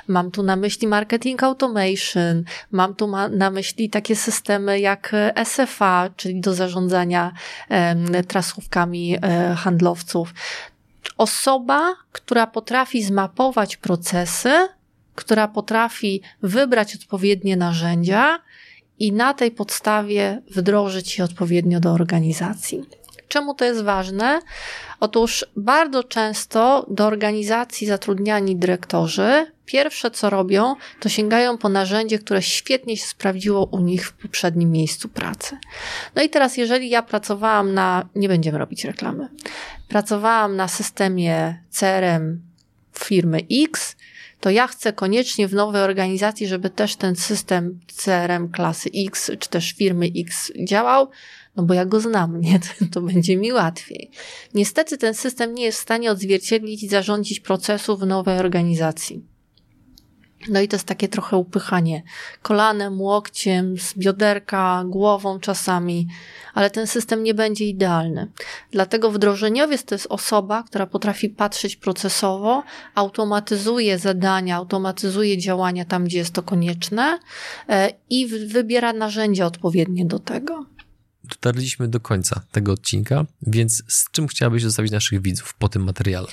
mam 0.07 0.31
tu 0.31 0.43
na 0.43 0.55
myśli 0.55 0.87
marketing 0.87 1.43
automation, 1.43 2.43
mam 2.71 2.95
tu 2.95 3.07
na 3.31 3.51
myśli 3.51 3.89
takie 3.89 4.15
systemy 4.15 4.79
jak 4.79 5.11
SFA, 5.43 6.09
czyli 6.15 6.41
do 6.41 6.53
zarządzania 6.53 7.31
trasówkami 8.27 9.17
e, 9.21 9.55
handlowców. 9.55 10.33
Osoba, 11.17 11.95
która 12.11 12.47
potrafi 12.47 13.03
zmapować 13.03 13.77
procesy, 13.77 14.51
która 15.19 15.47
potrafi 15.47 16.21
wybrać 16.41 16.95
odpowiednie 16.95 17.57
narzędzia 17.57 18.39
i 18.99 19.11
na 19.11 19.33
tej 19.33 19.51
podstawie 19.51 20.41
wdrożyć 20.51 21.17
je 21.17 21.23
odpowiednio 21.23 21.79
do 21.79 21.91
organizacji. 21.91 22.83
Czemu 23.27 23.53
to 23.53 23.65
jest 23.65 23.81
ważne? 23.81 24.39
Otóż 24.99 25.45
bardzo 25.55 26.03
często 26.03 26.85
do 26.89 27.05
organizacji 27.05 27.87
zatrudniani 27.87 28.55
dyrektorzy 28.55 29.45
pierwsze 29.65 30.11
co 30.11 30.29
robią, 30.29 30.75
to 30.99 31.09
sięgają 31.09 31.57
po 31.57 31.69
narzędzie, 31.69 32.19
które 32.19 32.41
świetnie 32.41 32.97
się 32.97 33.07
sprawdziło 33.07 33.65
u 33.65 33.79
nich 33.79 34.07
w 34.07 34.13
poprzednim 34.13 34.71
miejscu 34.71 35.09
pracy. 35.09 35.57
No 36.15 36.21
i 36.21 36.29
teraz, 36.29 36.57
jeżeli 36.57 36.89
ja 36.89 37.01
pracowałam 37.01 37.73
na, 37.73 38.09
nie 38.15 38.27
będziemy 38.27 38.57
robić 38.57 38.85
reklamy, 38.85 39.29
pracowałam 39.87 40.55
na 40.55 40.67
systemie 40.67 41.63
CRM 41.69 42.41
firmy 42.93 43.39
X, 43.63 43.95
to 44.39 44.49
ja 44.49 44.67
chcę 44.67 44.93
koniecznie 44.93 45.47
w 45.47 45.53
nowej 45.53 45.81
organizacji, 45.81 46.47
żeby 46.47 46.69
też 46.69 46.95
ten 46.95 47.15
system 47.15 47.79
CRM 47.87 48.49
klasy 48.49 48.89
X, 49.07 49.31
czy 49.39 49.49
też 49.49 49.71
firmy 49.71 50.11
X 50.15 50.51
działał, 50.67 51.09
no 51.55 51.63
bo 51.63 51.73
ja 51.73 51.85
go 51.85 51.99
znam, 51.99 52.41
nie? 52.41 52.59
To 52.93 53.01
będzie 53.01 53.37
mi 53.37 53.53
łatwiej. 53.53 54.11
Niestety 54.53 54.97
ten 54.97 55.13
system 55.13 55.53
nie 55.53 55.63
jest 55.63 55.79
w 55.79 55.81
stanie 55.81 56.11
odzwierciedlić 56.11 56.83
i 56.83 56.87
zarządzić 56.87 57.39
procesu 57.39 57.97
w 57.97 58.05
nowej 58.05 58.39
organizacji. 58.39 59.23
No 60.47 60.61
i 60.61 60.67
to 60.67 60.75
jest 60.75 60.87
takie 60.87 61.07
trochę 61.07 61.37
upychanie 61.37 62.03
kolanem, 62.41 63.01
łokciem, 63.01 63.77
z 63.77 63.97
bioderka, 63.97 64.83
głową 64.85 65.39
czasami, 65.39 66.07
ale 66.53 66.69
ten 66.69 66.87
system 66.87 67.23
nie 67.23 67.33
będzie 67.33 67.65
idealny. 67.65 68.31
Dlatego 68.71 69.11
wdrożeniowiec 69.11 69.83
to 69.83 69.95
jest 69.95 70.07
osoba, 70.09 70.63
która 70.63 70.87
potrafi 70.87 71.29
patrzeć 71.29 71.75
procesowo, 71.75 72.63
automatyzuje 72.95 73.99
zadania, 73.99 74.55
automatyzuje 74.55 75.37
działania 75.37 75.85
tam, 75.85 76.03
gdzie 76.03 76.17
jest 76.17 76.33
to 76.33 76.43
konieczne 76.43 77.19
e, 77.69 77.93
i 78.09 78.27
wybiera 78.27 78.93
narzędzia 78.93 79.45
odpowiednie 79.45 80.05
do 80.05 80.19
tego. 80.19 80.65
Dotarliśmy 81.23 81.87
do 81.87 81.99
końca 81.99 82.41
tego 82.51 82.71
odcinka, 82.71 83.25
więc 83.41 83.83
z 83.87 84.11
czym 84.11 84.27
chciałabyś 84.27 84.63
zostawić 84.63 84.91
naszych 84.91 85.21
widzów 85.21 85.53
po 85.53 85.69
tym 85.69 85.83
materiale? 85.83 86.27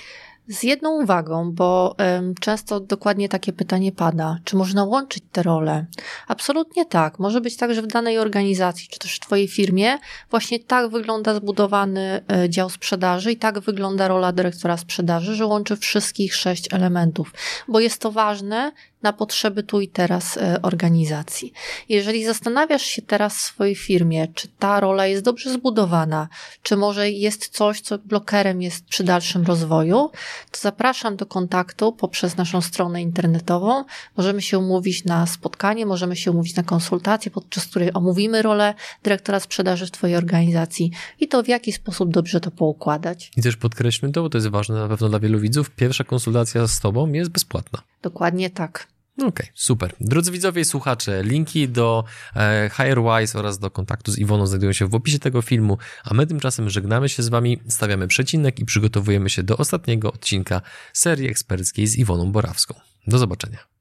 Z 0.49 0.63
jedną 0.63 1.03
uwagą, 1.03 1.53
bo 1.53 1.97
często 2.41 2.81
dokładnie 2.81 3.29
takie 3.29 3.53
pytanie 3.53 3.93
pada, 3.93 4.39
czy 4.45 4.57
można 4.57 4.85
łączyć 4.85 5.25
te 5.33 5.43
role? 5.43 5.87
Absolutnie 6.29 6.85
tak. 6.85 7.19
Może 7.19 7.41
być 7.41 7.57
tak, 7.57 7.75
że 7.75 7.83
w 7.83 7.87
danej 7.87 8.19
organizacji, 8.19 8.89
czy 8.91 8.99
też 8.99 9.17
w 9.17 9.21
Twojej 9.21 9.49
firmie, 9.49 9.99
właśnie 10.31 10.61
tak 10.61 10.91
wygląda 10.91 11.35
zbudowany 11.35 12.25
e, 12.33 12.51
dział 12.51 12.71
sprzedaży 12.71 13.33
i 13.33 13.37
tak 13.37 13.61
wygląda 13.61 14.09
rola 14.09 14.33
dyrektora 14.33 14.77
sprzedaży, 14.77 15.35
że 15.35 15.47
łączy 15.47 15.77
wszystkich 15.77 16.35
sześć 16.35 16.73
elementów, 16.73 17.35
bo 17.69 17.81
jest 17.81 18.01
to 18.01 18.13
ważne 18.13 18.73
na 19.03 19.13
potrzeby 19.13 19.63
tu 19.63 19.81
i 19.81 19.89
teraz 19.89 20.37
e, 20.37 20.63
organizacji. 20.63 21.53
Jeżeli 21.89 22.25
zastanawiasz 22.25 22.83
się 22.83 23.03
teraz 23.03 23.37
w 23.37 23.41
swojej 23.41 23.75
firmie, 23.75 24.29
czy 24.35 24.49
ta 24.59 24.81
rola 24.81 25.07
jest 25.07 25.23
dobrze 25.23 25.53
zbudowana, 25.53 26.29
czy 26.63 26.77
może 26.77 27.11
jest 27.11 27.49
coś, 27.49 27.81
co 27.81 27.99
blokerem 27.99 28.63
jest 28.63 28.85
przy 28.85 29.05
dalszym 29.05 29.45
rozwoju, 29.45 30.11
to 30.51 30.61
zapraszam 30.61 31.17
do 31.17 31.27
kontaktu 31.27 31.93
poprzez 31.93 32.37
naszą 32.37 32.61
stronę 32.61 33.03
internetową. 33.03 33.85
Możemy 34.17 34.43
się 34.43 34.59
umówić 34.59 35.05
na 35.05 35.27
spotkanie, 35.27 35.87
możemy 35.87 36.17
się 36.17 36.31
umówić 36.31 36.57
na 36.57 36.63
konsultację, 36.63 37.31
podczas 37.31 37.67
której 37.67 37.91
omówimy 37.95 38.43
rolę 38.43 38.75
dyrektora 39.03 39.41
sprzedaży 39.41 39.87
w 39.87 39.91
Twojej 39.91 40.17
organizacji 40.17 40.91
i 41.21 41.29
to 41.29 41.43
w 41.43 41.49
jaki 41.49 41.73
sposób 41.73 42.11
dobrze 42.11 42.41
to 42.41 42.51
poukładać. 42.51 43.31
I 43.37 43.43
też 43.43 43.57
podkreślmy 43.57 44.13
to, 44.13 44.23
bo 44.23 44.31
to 44.31 44.39
jest 44.39 44.49
ważne 44.49 44.75
na 44.75 44.89
pewno 44.89 45.09
dla 45.09 45.19
wielu 45.19 45.41
widzów. 45.41 45.71
Pierwsza 45.71 46.05
konsultacja 46.05 46.67
z 46.67 46.81
Tobą 46.81 47.13
jest 47.13 47.31
bezpłatna. 47.31 47.83
Dokładnie 48.07 48.51
tak. 48.51 48.87
Okej, 49.17 49.29
okay, 49.29 49.47
super. 49.55 49.95
Drodzy 50.01 50.33
widzowie 50.33 50.63
i 50.63 50.65
słuchacze, 50.65 51.23
linki 51.23 51.69
do 51.69 52.05
e, 52.37 52.71
HireWise 52.77 53.39
oraz 53.39 53.59
do 53.59 53.71
kontaktu 53.71 54.13
z 54.13 54.19
Iwoną 54.19 54.47
znajdują 54.47 54.73
się 54.73 54.87
w 54.87 54.95
opisie 54.95 55.19
tego 55.19 55.43
filmu, 55.43 55.79
a 56.05 56.15
my 56.15 56.27
tymczasem 56.27 56.71
żegnamy 56.71 57.09
się 57.09 57.23
z 57.23 57.29
Wami, 57.29 57.61
stawiamy 57.69 58.09
przecinek 58.09 58.61
i 58.61 58.65
przygotowujemy 58.65 59.31
się 59.31 59.43
do 59.43 59.57
ostatniego 59.57 60.13
odcinka 60.13 60.61
serii 60.93 61.29
eksperckiej 61.29 61.87
z 61.87 61.97
Iwoną 61.97 62.33
Borawską. 62.33 62.75
Do 63.07 63.19
zobaczenia. 63.19 63.76